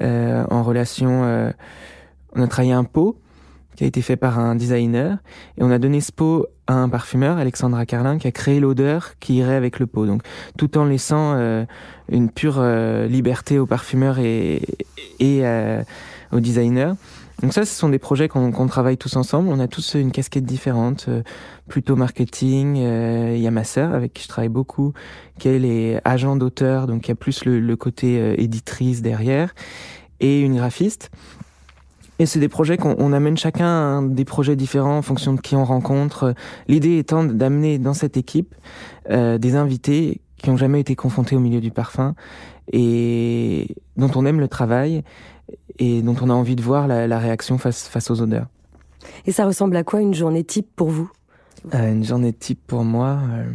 en 0.01 0.63
relation. 0.63 1.53
Euh, 2.37 2.41
on 2.41 2.43
a 2.43 2.47
travaillé 2.47 2.73
un 2.73 2.85
pot 2.85 3.19
qui 3.77 3.85
a 3.85 3.87
été 3.87 4.03
fait 4.03 4.17
par 4.17 4.39
un 4.39 4.55
designer 4.55 5.19
et 5.57 5.63
on 5.63 5.71
a 5.71 5.79
donné 5.79 6.01
ce 6.01 6.13
pot 6.13 6.47
à 6.67 6.75
un 6.75 6.89
parfumeur, 6.89 7.39
Alexandra 7.39 7.87
Carlin, 7.87 8.19
qui 8.19 8.29
a 8.29 8.33
créé 8.33 8.61
l'odeur 8.61 9.19
qui 9.19 9.37
irait 9.37 9.57
avec 9.57 9.79
le 9.79 9.87
pot. 9.87 10.07
Donc 10.07 10.23
tout 10.59 10.77
en 10.79 10.85
laissant 10.85 11.35
euh, 11.35 11.65
une 12.11 12.31
pure 12.31 12.59
euh, 12.59 13.07
liberté 13.07 13.59
au 13.59 13.67
parfumeur 13.67 14.19
et, 14.19 14.63
et 15.21 15.43
au 16.33 16.41
designer. 16.41 16.97
Donc 17.43 17.53
ça, 17.53 17.65
ce 17.65 17.75
sont 17.75 17.89
des 17.89 17.99
projets 17.99 18.29
qu'on 18.29 18.67
travaille 18.69 18.97
tous 18.97 19.17
ensemble. 19.17 19.49
On 19.49 19.59
a 19.59 19.67
tous 19.67 19.95
une 19.95 20.13
casquette 20.13 20.45
différente, 20.45 21.07
euh, 21.09 21.23
plutôt 21.69 21.97
marketing. 21.97 22.79
Euh, 22.79 23.35
il 23.35 23.43
y 23.43 23.49
a 23.49 23.51
ma 23.51 23.65
sœur 23.65 23.95
avec 23.95 24.13
qui 24.13 24.23
je 24.23 24.29
travaille 24.29 24.49
beaucoup, 24.49 24.93
qui 25.41 25.49
elle 25.49 25.65
est 25.65 26.01
agent 26.05 26.37
d'auteur, 26.37 26.87
donc 26.87 27.07
il 27.07 27.11
y 27.11 27.13
a 27.13 27.17
plus 27.17 27.45
le, 27.45 27.59
le 27.59 27.77
côté 27.77 28.21
euh, 28.21 28.35
éditrice 28.39 29.03
derrière, 29.03 29.55
et 30.21 30.41
une 30.41 30.57
graphiste. 30.57 31.11
Et 32.23 32.27
c'est 32.27 32.39
des 32.39 32.49
projets 32.49 32.77
qu'on 32.77 33.13
amène 33.13 33.37
chacun 33.37 34.01
des 34.01 34.25
projets 34.25 34.55
différents 34.55 34.99
en 34.99 35.03
fonction 35.03 35.35
de 35.35 35.41
qui 35.41 35.57
on 35.57 35.65
rencontre. 35.65 36.35
L'idée 36.69 36.99
étant 36.99 37.25
d'amener 37.25 37.81
dans 37.81 37.95
cette 37.95 38.17
équipe 38.17 38.55
des 39.11 39.57
invités 39.57 40.21
qui 40.37 40.49
n'ont 40.49 40.57
jamais 40.57 40.79
été 40.79 40.95
confrontés 40.95 41.35
au 41.35 41.41
milieu 41.41 41.61
du 41.61 41.73
parfum 41.73 42.15
et 42.73 43.75
dont 43.97 44.11
on 44.15 44.25
aime 44.25 44.39
le 44.39 44.47
travail 44.47 45.03
et 45.81 46.01
dont 46.03 46.15
on 46.23 46.31
a 46.31 46.33
envie 46.33 46.55
de 46.55 46.63
voir 46.63 46.87
la, 46.87 47.09
la 47.09 47.19
réaction 47.19 47.59
face, 47.59 47.89
face 47.89 48.09
aux 48.09 48.23
odeurs. 48.23 48.47
Et 49.27 49.33
ça 49.33 49.45
ressemble 49.45 49.75
à 49.75 49.83
quoi 49.83 50.01
une 50.01 50.15
journée 50.15 50.45
type 50.45 50.69
pour 50.77 50.91
vous? 50.91 51.11
Euh, 51.75 51.93
Une 51.93 52.05
journée 52.05 52.33
type 52.33 52.61
pour 52.69 52.85
moi, 52.85 53.19
euh, 53.33 53.51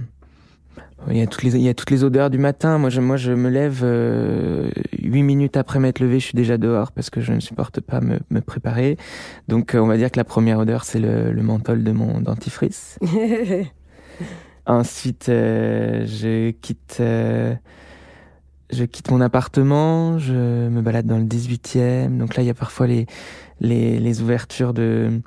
il 1.09 1.17
y 1.17 1.21
a 1.21 1.27
toutes 1.27 1.43
les 1.43 1.55
il 1.55 1.61
y 1.61 1.69
a 1.69 1.73
toutes 1.73 1.91
les 1.91 2.03
odeurs 2.03 2.29
du 2.29 2.37
matin. 2.37 2.77
Moi 2.77 2.89
je 2.89 3.01
moi 3.01 3.17
je 3.17 3.31
me 3.31 3.49
lève 3.49 3.81
euh, 3.83 4.69
huit 5.01 5.23
minutes 5.23 5.57
après 5.57 5.79
m'être 5.79 5.99
levé, 5.99 6.19
je 6.19 6.25
suis 6.25 6.35
déjà 6.35 6.57
dehors 6.57 6.91
parce 6.91 7.09
que 7.09 7.21
je 7.21 7.33
ne 7.33 7.39
supporte 7.39 7.79
pas 7.81 8.01
me, 8.01 8.19
me 8.29 8.41
préparer. 8.41 8.97
Donc 9.47 9.75
euh, 9.75 9.79
on 9.79 9.87
va 9.87 9.97
dire 9.97 10.11
que 10.11 10.17
la 10.17 10.23
première 10.23 10.59
odeur 10.59 10.83
c'est 10.83 10.99
le, 10.99 11.31
le 11.31 11.41
menthol 11.43 11.83
de 11.83 11.91
mon 11.91 12.21
dentifrice. 12.21 12.99
Ensuite 14.65 15.29
euh, 15.29 16.05
je 16.05 16.51
quitte 16.51 17.01
je 18.69 18.83
quitte 18.83 19.11
mon 19.11 19.21
appartement, 19.21 20.19
je 20.19 20.33
me 20.33 20.81
balade 20.81 21.05
dans 21.05 21.17
le 21.17 21.23
18e. 21.23 22.17
Donc 22.17 22.35
là, 22.35 22.43
il 22.43 22.47
y 22.47 22.49
a 22.49 22.53
parfois 22.53 22.85
les, 22.85 23.05
les, 23.61 23.97
les 23.97 24.21
ouvertures 24.21 24.73
de, 24.73 25.21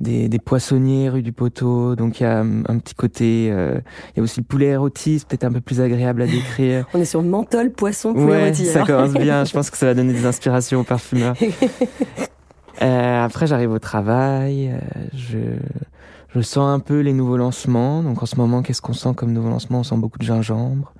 des, 0.00 0.28
des, 0.28 0.38
poissonniers 0.38 1.08
rue 1.08 1.22
du 1.22 1.32
Poteau. 1.32 1.96
Donc 1.96 2.20
il 2.20 2.24
y 2.24 2.26
a 2.26 2.40
un 2.40 2.78
petit 2.78 2.94
côté. 2.94 3.48
Euh, 3.50 3.80
il 4.10 4.18
y 4.18 4.20
a 4.20 4.22
aussi 4.22 4.40
le 4.40 4.44
poulet 4.44 4.76
c'est 4.94 5.26
peut-être 5.26 5.44
un 5.44 5.52
peu 5.52 5.60
plus 5.60 5.80
agréable 5.80 6.22
à 6.22 6.26
décrire. 6.28 6.86
On 6.94 7.00
est 7.00 7.04
sur 7.04 7.22
menthol, 7.22 7.70
poisson, 7.70 8.14
poulet 8.14 8.50
ouais, 8.50 8.54
Ça 8.54 8.84
commence 8.84 9.14
bien. 9.14 9.44
Je 9.46 9.52
pense 9.52 9.70
que 9.70 9.76
ça 9.76 9.86
va 9.86 9.94
donner 9.94 10.12
des 10.12 10.26
inspirations 10.26 10.80
aux 10.80 10.84
parfumeurs. 10.84 11.34
euh, 12.82 13.24
après, 13.24 13.46
j'arrive 13.46 13.72
au 13.72 13.78
travail. 13.78 14.70
Euh, 14.70 14.78
je, 15.14 15.38
je 16.34 16.40
sens 16.40 16.68
un 16.68 16.80
peu 16.80 17.00
les 17.00 17.12
nouveaux 17.12 17.36
lancements. 17.36 18.02
Donc 18.02 18.22
en 18.22 18.26
ce 18.26 18.36
moment, 18.36 18.62
qu'est-ce 18.62 18.82
qu'on 18.82 18.92
sent 18.92 19.14
comme 19.16 19.32
nouveau 19.32 19.48
lancement? 19.48 19.80
On 19.80 19.84
sent 19.84 19.96
beaucoup 19.96 20.18
de 20.18 20.24
gingembre. 20.24 20.92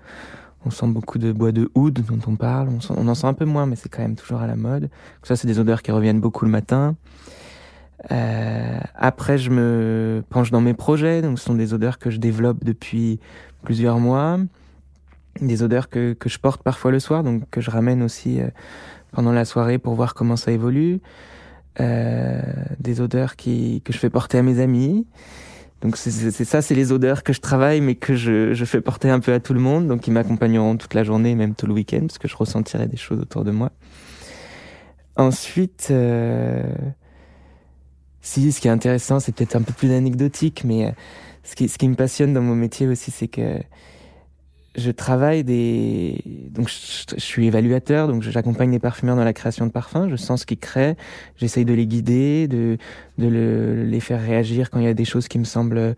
On 0.67 0.71
sent 0.71 0.89
beaucoup 0.89 1.19
de 1.19 1.33
bois 1.33 1.53
de 1.53 1.71
oud 1.75 2.05
dont 2.07 2.19
on 2.27 2.37
parle. 2.37 2.69
On, 2.69 2.81
sent, 2.81 2.95
on 2.97 3.07
en 3.09 3.15
sent 3.15 3.27
un 3.27 3.35
peu 3.35 3.45
moins, 3.45 3.67
mais 3.67 3.77
c'est 3.77 3.89
quand 3.89 4.03
même 4.03 4.17
toujours 4.17 4.41
à 4.41 4.47
la 4.47 4.57
mode. 4.57 4.91
Ça, 5.23 5.37
c'est 5.37 5.47
des 5.47 5.59
odeurs 5.59 5.83
qui 5.83 5.93
reviennent 5.93 6.21
beaucoup 6.21 6.45
le 6.45 6.51
matin. 6.51 6.97
Euh, 8.11 8.79
après, 8.95 9.39
je 9.39 9.51
me 9.51 10.23
penche 10.31 10.51
dans 10.51 10.61
mes 10.61 10.75
projets. 10.75 11.23
Donc, 11.23 11.39
ce 11.39 11.45
sont 11.45 11.55
des 11.55 11.75
odeurs 11.75 11.99
que 11.99 12.11
je 12.11 12.19
développe 12.19 12.65
depuis 12.65 13.21
plusieurs 13.63 13.99
mois. 13.99 14.39
Des 15.41 15.63
odeurs 15.63 15.89
que, 15.89 16.15
que 16.15 16.29
je 16.29 16.39
porte 16.39 16.63
parfois 16.63 16.91
le 16.91 17.01
soir, 17.01 17.23
donc 17.23 17.49
que 17.51 17.61
je 17.61 17.71
ramène 17.71 18.03
aussi 18.03 18.41
euh, 18.41 18.49
pendant 19.13 19.33
la 19.33 19.45
soirée 19.45 19.79
pour 19.79 19.95
voir 19.95 20.15
comment 20.15 20.37
ça 20.37 20.51
évolue. 20.51 21.01
Euh, 21.81 22.43
des 22.81 23.01
odeurs 23.01 23.37
qui, 23.37 23.83
que 23.85 23.93
je 23.93 23.99
fais 23.99 24.11
porter 24.11 24.39
à 24.39 24.43
mes 24.43 24.59
amis. 24.59 25.07
Donc 25.81 25.97
c'est 25.97 26.11
ça, 26.45 26.61
c'est 26.61 26.75
les 26.75 26.91
odeurs 26.91 27.23
que 27.23 27.33
je 27.33 27.41
travaille, 27.41 27.81
mais 27.81 27.95
que 27.95 28.17
je, 28.17 28.53
je 28.53 28.65
fais 28.65 28.81
porter 28.81 29.11
un 29.11 29.21
peu 29.21 29.33
à 29.33 29.39
tout 29.39 29.55
le 29.55 29.61
monde, 29.61 29.87
donc 29.87 30.09
ils 30.09 30.11
m'accompagneront 30.11 30.77
toute 30.77 30.95
la 30.95 31.05
journée, 31.05 31.37
même 31.37 31.55
tout 31.55 31.69
le 31.69 31.73
week-end, 31.73 32.01
parce 32.01 32.19
que 32.19 32.27
je 32.27 32.35
ressentirai 32.37 32.89
des 32.89 32.97
choses 32.97 33.21
autour 33.21 33.45
de 33.45 33.53
moi. 33.53 33.71
Ensuite, 35.15 35.89
euh, 35.93 36.65
si 38.29 38.53
ce 38.53 38.61
qui 38.61 38.69
est 38.69 38.71
intéressant, 38.71 39.21
c'est 39.21 39.35
peut-être 39.35 39.57
un 39.57 39.63
peu 39.63 39.73
plus 39.73 39.91
anecdotique, 39.91 40.63
mais 40.65 40.87
euh, 40.87 40.91
ce 41.45 41.55
qui, 41.55 41.89
me 41.89 41.95
passionne 41.95 42.35
dans 42.35 42.43
mon 42.43 42.55
métier 42.55 42.87
aussi, 42.87 43.11
c'est 43.11 43.29
que 43.29 43.59
je 44.77 44.91
travaille 44.91 45.45
des 45.45 46.23
donc 46.51 46.69
je, 46.69 47.19
suis 47.19 47.47
évaluateur 47.47 48.07
donc 48.07 48.23
j'accompagne 48.23 48.71
les 48.71 48.79
parfumeurs 48.79 49.17
dans 49.17 49.25
la 49.25 49.33
création 49.33 49.67
de 49.67 49.73
parfums 49.73 50.09
je 50.09 50.15
sens 50.15 50.43
ce 50.43 50.47
qu'ils 50.47 50.59
créent 50.59 50.95
j'essaye 51.37 51.65
de 51.65 51.73
les 51.73 51.87
guider 51.87 52.47
de 52.47 52.77
de 53.17 53.27
le, 53.27 53.83
les 53.83 53.99
faire 53.99 54.21
réagir 54.21 54.71
quand 54.71 54.79
il 54.79 54.85
y 54.85 54.89
a 54.89 54.95
des 54.95 55.07
choses 55.07 55.27
qui 55.27 55.41
me 55.41 55.45
semblent 55.45 55.97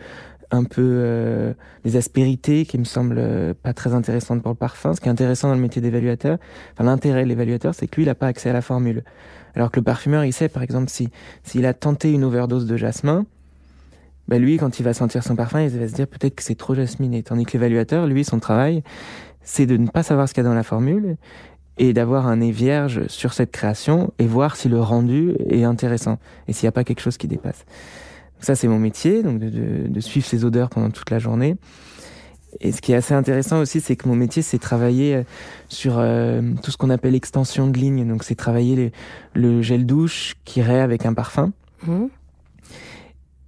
un 0.51 0.65
peu 0.65 0.81
euh, 0.83 1.53
des 1.85 1.97
aspérités 1.97 2.65
qui 2.65 2.79
me 2.79 2.85
semblent 2.85 3.55
pas 3.63 3.75
très 3.75 3.93
intéressantes 3.93 4.41
pour 4.41 4.53
le 4.53 4.57
parfum. 4.57 4.95
Ce 4.95 5.01
qui 5.01 5.09
est 5.09 5.13
intéressant 5.13 5.49
dans 5.49 5.57
le 5.57 5.61
métier 5.61 5.83
d'évaluateur 5.83 6.39
enfin 6.73 6.85
l'intérêt 6.85 7.25
de 7.25 7.29
l'évaluateur 7.29 7.75
c'est 7.75 7.87
que 7.87 7.97
lui 7.97 8.05
il 8.05 8.09
a 8.09 8.15
pas 8.15 8.29
accès 8.29 8.49
à 8.49 8.55
la 8.55 8.63
formule 8.63 9.03
alors 9.55 9.71
que 9.71 9.81
le 9.81 9.85
parfumeur 9.85 10.25
il 10.25 10.33
sait 10.33 10.49
par 10.49 10.63
exemple 10.63 10.89
si 10.89 11.09
s'il 11.45 11.67
a 11.67 11.75
tenté 11.75 12.13
une 12.13 12.25
overdose 12.25 12.67
de 12.67 12.77
jasmin 12.77 13.27
bah 14.31 14.39
lui, 14.39 14.59
quand 14.59 14.79
il 14.79 14.85
va 14.85 14.95
sentir 14.95 15.25
son 15.25 15.35
parfum, 15.35 15.61
il 15.61 15.77
va 15.77 15.89
se 15.89 15.93
dire 15.93 16.07
peut-être 16.07 16.37
que 16.37 16.45
c'est 16.45 16.55
trop 16.55 16.77
jasminé. 16.77 17.25
Tandis 17.25 17.45
que 17.47 17.55
l'évaluateur, 17.55 18.07
lui, 18.07 18.23
son 18.23 18.39
travail, 18.39 18.85
c'est 19.43 19.67
de 19.67 19.77
ne 19.77 19.89
pas 19.89 20.05
savoir 20.05 20.29
ce 20.29 20.35
qu'il 20.35 20.45
y 20.45 20.47
a 20.47 20.49
dans 20.49 20.55
la 20.55 20.63
formule 20.63 21.17
et 21.79 21.93
d'avoir 21.93 22.29
un 22.29 22.37
nez 22.37 22.53
vierge 22.53 23.09
sur 23.09 23.33
cette 23.33 23.51
création 23.51 24.13
et 24.21 24.27
voir 24.27 24.55
si 24.55 24.69
le 24.69 24.81
rendu 24.81 25.35
est 25.49 25.65
intéressant 25.65 26.19
et 26.47 26.53
s'il 26.53 26.67
n'y 26.67 26.69
a 26.69 26.73
pas 26.73 26.85
quelque 26.85 27.01
chose 27.01 27.17
qui 27.17 27.27
dépasse. 27.27 27.65
Ça, 28.39 28.55
c'est 28.55 28.69
mon 28.69 28.79
métier, 28.79 29.25
donc 29.25 29.41
de, 29.41 29.49
de, 29.49 29.89
de, 29.89 30.01
suivre 30.01 30.27
ces 30.27 30.45
odeurs 30.45 30.71
pendant 30.71 30.91
toute 30.91 31.11
la 31.11 31.19
journée. 31.19 31.57
Et 32.61 32.73
ce 32.73 32.81
qui 32.81 32.93
est 32.93 32.97
assez 32.97 33.15
intéressant 33.15 33.61
aussi, 33.61 33.81
c'est 33.81 33.95
que 33.95 34.09
mon 34.09 34.17
métier, 34.17 34.43
c'est 34.43 34.59
travailler 34.59 35.15
euh, 35.15 35.23
sur 35.69 35.99
euh, 35.99 36.43
tout 36.63 36.71
ce 36.71 36.77
qu'on 36.77 36.91
appelle 36.91 37.15
extension 37.15 37.69
de 37.69 37.79
ligne. 37.79 38.07
Donc, 38.07 38.25
c'est 38.25 38.35
travailler 38.35 38.77
les, 38.77 38.93
le 39.35 39.63
gel 39.63 39.87
douche 39.87 40.35
qui 40.45 40.61
irait 40.61 40.81
avec 40.81 41.07
un 41.07 41.15
parfum. 41.15 41.53
Mmh. 41.87 42.07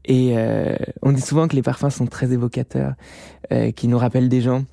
Et 0.04 0.32
euh, 0.36 0.76
on 1.02 1.12
dit 1.12 1.20
souvent 1.20 1.48
que 1.48 1.56
les 1.56 1.62
parfums 1.62 1.90
sont 1.90 2.06
très 2.06 2.32
évocateurs, 2.32 2.94
euh, 3.52 3.70
qui 3.70 3.88
nous 3.88 3.98
rappellent 3.98 4.28
des 4.28 4.40
gens. 4.40 4.64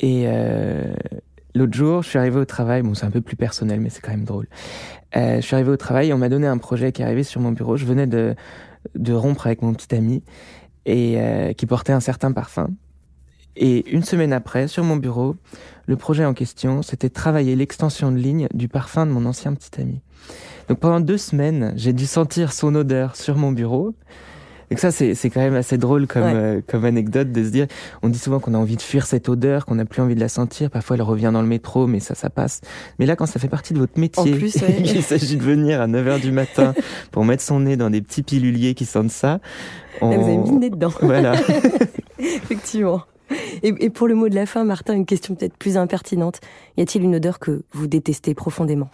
Et 0.00 0.24
euh, 0.26 0.94
l'autre 1.54 1.74
jour, 1.74 2.02
je 2.02 2.08
suis 2.10 2.18
arrivé 2.18 2.38
au 2.38 2.44
travail. 2.44 2.82
Bon, 2.82 2.94
c'est 2.94 3.06
un 3.06 3.10
peu 3.10 3.20
plus 3.20 3.36
personnel, 3.36 3.80
mais 3.80 3.90
c'est 3.90 4.00
quand 4.00 4.12
même 4.12 4.24
drôle. 4.24 4.46
Euh, 5.16 5.36
je 5.36 5.40
suis 5.40 5.54
arrivé 5.54 5.70
au 5.70 5.76
travail 5.76 6.08
et 6.08 6.12
on 6.12 6.18
m'a 6.18 6.28
donné 6.28 6.46
un 6.46 6.58
projet 6.58 6.92
qui 6.92 7.02
est 7.02 7.04
arrivé 7.04 7.22
sur 7.22 7.40
mon 7.40 7.52
bureau. 7.52 7.76
Je 7.76 7.86
venais 7.86 8.06
de, 8.06 8.34
de 8.94 9.12
rompre 9.12 9.46
avec 9.46 9.62
mon 9.62 9.72
petit 9.72 9.94
ami 9.94 10.22
et 10.84 11.14
euh, 11.16 11.52
qui 11.52 11.66
portait 11.66 11.92
un 11.92 12.00
certain 12.00 12.32
parfum. 12.32 12.68
Et 13.56 13.88
une 13.90 14.02
semaine 14.04 14.32
après, 14.32 14.68
sur 14.68 14.84
mon 14.84 14.96
bureau, 14.96 15.36
le 15.86 15.96
projet 15.96 16.24
en 16.24 16.34
question, 16.34 16.82
c'était 16.82 17.08
travailler 17.08 17.56
l'extension 17.56 18.12
de 18.12 18.16
ligne 18.18 18.48
du 18.52 18.68
parfum 18.68 19.06
de 19.06 19.12
mon 19.12 19.24
ancien 19.26 19.54
petit 19.54 19.80
ami. 19.80 20.00
Donc 20.68 20.78
pendant 20.78 21.00
deux 21.00 21.16
semaines, 21.18 21.72
j'ai 21.76 21.92
dû 21.92 22.06
sentir 22.06 22.52
son 22.52 22.74
odeur 22.74 23.16
sur 23.16 23.36
mon 23.36 23.52
bureau. 23.52 23.94
Donc 24.68 24.80
ça, 24.80 24.90
c'est, 24.90 25.14
c'est 25.14 25.30
quand 25.30 25.40
même 25.40 25.54
assez 25.54 25.78
drôle 25.78 26.08
comme, 26.08 26.24
Ouais. 26.24 26.32
euh, 26.34 26.60
comme 26.66 26.84
anecdote 26.84 27.30
de 27.30 27.44
se 27.44 27.50
dire, 27.50 27.68
on 28.02 28.08
dit 28.08 28.18
souvent 28.18 28.40
qu'on 28.40 28.52
a 28.52 28.58
envie 28.58 28.74
de 28.74 28.82
fuir 28.82 29.06
cette 29.06 29.28
odeur, 29.28 29.64
qu'on 29.64 29.76
n'a 29.76 29.84
plus 29.84 30.02
envie 30.02 30.16
de 30.16 30.20
la 30.20 30.28
sentir. 30.28 30.70
Parfois, 30.70 30.96
elle 30.96 31.02
revient 31.02 31.30
dans 31.32 31.40
le 31.40 31.46
métro, 31.46 31.86
mais 31.86 32.00
ça, 32.00 32.16
ça 32.16 32.30
passe. 32.30 32.62
Mais 32.98 33.06
là, 33.06 33.14
quand 33.14 33.26
ça 33.26 33.38
fait 33.38 33.48
partie 33.48 33.74
de 33.74 33.78
votre 33.78 33.98
métier, 34.00 34.34
En 34.34 34.36
plus, 34.36 34.56
ouais. 34.62 35.02
s'agit 35.02 35.36
de 35.36 35.42
venir 35.42 35.80
à 35.80 35.86
9h 35.86 36.20
du 36.20 36.32
matin 36.32 36.74
pour 37.12 37.24
mettre 37.24 37.44
son 37.44 37.60
nez 37.60 37.76
dans 37.76 37.90
des 37.90 38.02
petits 38.02 38.24
piluliers 38.24 38.74
qui 38.74 38.86
sentent 38.86 39.12
ça, 39.12 39.38
on... 40.00 40.10
Là, 40.10 40.16
vous 40.18 40.24
avez 40.26 40.36
mis 40.36 40.50
le 40.50 40.58
nez 40.58 40.70
dedans. 40.70 40.92
Voilà. 41.00 41.34
Effectivement. 42.18 43.02
Et, 43.62 43.74
et 43.80 43.90
pour 43.90 44.06
le 44.08 44.14
mot 44.14 44.28
de 44.28 44.34
la 44.34 44.46
fin, 44.46 44.64
Martin, 44.64 44.94
une 44.94 45.06
question 45.06 45.34
peut-être 45.34 45.56
plus 45.56 45.76
impertinente. 45.76 46.40
Y 46.76 46.82
a-t-il 46.82 47.04
une 47.04 47.16
odeur 47.16 47.38
que 47.38 47.62
vous 47.72 47.86
détestez 47.86 48.34
profondément? 48.34 48.90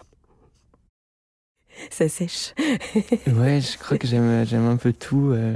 Ça 1.89 2.07
sèche. 2.07 2.53
Ouais, 3.27 3.59
je 3.61 3.77
crois 3.77 3.97
que 3.97 4.07
j'aime, 4.07 4.45
j'aime 4.45 4.65
un 4.67 4.77
peu 4.77 4.93
tout. 4.93 5.31
euh. 5.33 5.55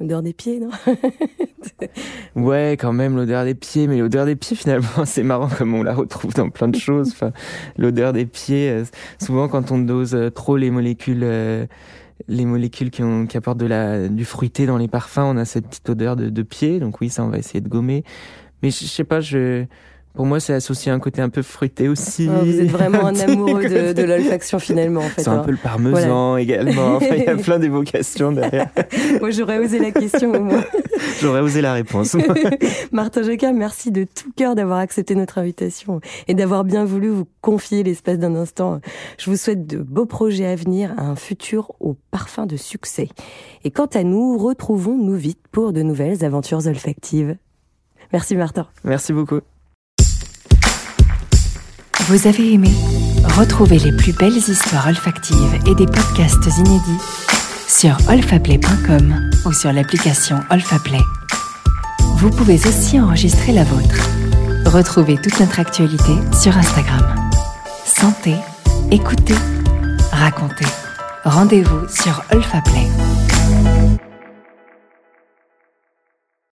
Odeur 0.00 0.22
des 0.22 0.32
pieds, 0.32 0.60
non? 0.60 0.70
Ouais, 2.36 2.76
quand 2.78 2.92
même, 2.92 3.16
l'odeur 3.16 3.44
des 3.44 3.54
pieds. 3.54 3.88
Mais 3.88 3.98
l'odeur 3.98 4.24
des 4.26 4.36
pieds, 4.36 4.56
finalement, 4.56 5.04
c'est 5.04 5.22
marrant 5.24 5.48
comme 5.48 5.74
on 5.74 5.82
la 5.82 5.94
retrouve 5.94 6.32
dans 6.34 6.48
plein 6.50 6.68
de 6.68 6.78
choses. 6.78 7.08
Enfin, 7.12 7.32
l'odeur 7.76 8.12
des 8.12 8.26
pieds, 8.26 8.70
euh, 8.70 8.84
souvent 9.20 9.48
quand 9.48 9.70
on 9.72 9.78
dose 9.78 10.14
euh, 10.14 10.30
trop 10.30 10.56
les 10.56 10.70
molécules, 10.70 11.22
euh, 11.24 11.66
les 12.26 12.44
molécules 12.44 12.90
qui, 12.90 13.02
ont, 13.02 13.26
qui 13.26 13.36
apportent 13.36 13.58
de 13.58 13.66
la, 13.66 14.08
du 14.08 14.24
fruité 14.24 14.66
dans 14.66 14.76
les 14.76 14.88
parfums, 14.88 15.18
on 15.20 15.36
a 15.36 15.44
cette 15.44 15.68
petite 15.68 15.88
odeur 15.88 16.16
de, 16.16 16.28
de 16.30 16.42
pied. 16.42 16.80
Donc 16.80 17.00
oui, 17.00 17.10
ça, 17.10 17.22
on 17.24 17.28
va 17.28 17.38
essayer 17.38 17.60
de 17.60 17.68
gommer. 17.68 18.04
Mais 18.62 18.70
je, 18.70 18.80
je 18.80 18.86
sais 18.86 19.04
pas, 19.04 19.20
je, 19.20 19.64
pour 20.14 20.26
moi, 20.26 20.40
c'est 20.40 20.52
associé 20.52 20.90
à 20.90 20.94
un 20.94 20.98
côté 20.98 21.22
un 21.22 21.28
peu 21.28 21.42
fruité 21.42 21.88
aussi. 21.88 22.28
Oh, 22.28 22.44
Vous 22.44 22.60
êtes 22.60 22.70
vraiment 22.70 23.06
un 23.06 23.12
petit 23.14 23.22
amoureux 23.22 23.68
de, 23.68 24.02
l'olfaction 24.02 24.58
finalement, 24.58 25.00
en 25.00 25.08
fait. 25.08 25.22
C'est 25.22 25.28
un 25.28 25.38
hein. 25.38 25.44
peu 25.44 25.52
le 25.52 25.56
parmesan 25.56 26.36
également. 26.36 26.96
Enfin, 26.96 27.14
il 27.14 27.22
y 27.22 27.28
a 27.28 27.36
plein 27.36 27.58
d'évocations 27.58 28.32
derrière. 28.32 28.68
Moi, 29.20 29.30
j'aurais 29.30 29.58
osé 29.58 29.78
la 29.78 29.92
question 29.92 30.32
au 30.32 30.40
moins. 30.40 30.64
J'aurais 31.20 31.40
osé 31.40 31.60
la 31.60 31.72
réponse. 31.72 32.16
Martin 32.90 33.22
Jacquat, 33.22 33.52
merci 33.52 33.92
de 33.92 34.04
tout 34.04 34.32
cœur 34.34 34.54
d'avoir 34.54 34.78
accepté 34.78 35.14
notre 35.14 35.38
invitation 35.38 36.00
et 36.26 36.34
d'avoir 36.34 36.64
bien 36.64 36.84
voulu 36.84 37.08
vous 37.10 37.28
confier 37.40 37.82
l'espace 37.82 38.18
d'un 38.18 38.34
instant. 38.34 38.80
Je 39.18 39.30
vous 39.30 39.36
souhaite 39.36 39.66
de 39.66 39.78
beaux 39.78 40.06
projets 40.06 40.46
à 40.46 40.56
venir, 40.56 40.94
un 40.98 41.14
futur 41.14 41.72
au 41.80 41.96
parfum 42.10 42.46
de 42.46 42.56
succès. 42.56 43.08
Et 43.62 43.70
quant 43.70 43.86
à 43.86 44.02
nous, 44.02 44.36
retrouvons-nous 44.36 45.14
vite 45.14 45.40
pour 45.52 45.72
de 45.72 45.82
nouvelles 45.82 46.24
aventures 46.24 46.66
olfactives. 46.66 47.36
Merci 48.12 48.36
Martin. 48.36 48.66
Merci 48.84 49.12
beaucoup. 49.12 49.40
Vous 52.08 52.26
avez 52.26 52.54
aimé 52.54 52.70
Retrouvez 53.36 53.78
les 53.78 53.92
plus 53.92 54.14
belles 54.14 54.38
histoires 54.38 54.86
olfactives 54.86 55.58
et 55.66 55.74
des 55.74 55.84
podcasts 55.84 56.46
inédits 56.56 57.02
sur 57.68 57.98
olfaplay.com 58.08 59.30
ou 59.44 59.52
sur 59.52 59.70
l'application 59.74 60.40
Olfaplay. 60.48 61.02
Vous 62.16 62.30
pouvez 62.30 62.66
aussi 62.66 62.98
enregistrer 62.98 63.52
la 63.52 63.64
vôtre. 63.64 64.08
Retrouvez 64.64 65.18
toute 65.18 65.38
notre 65.38 65.60
actualité 65.60 66.14
sur 66.32 66.56
Instagram. 66.56 67.30
Sentez, 67.84 68.36
écoutez, 68.90 69.34
racontez. 70.10 70.64
Rendez-vous 71.26 71.86
sur 71.90 72.24
Olfaplay. 72.32 72.88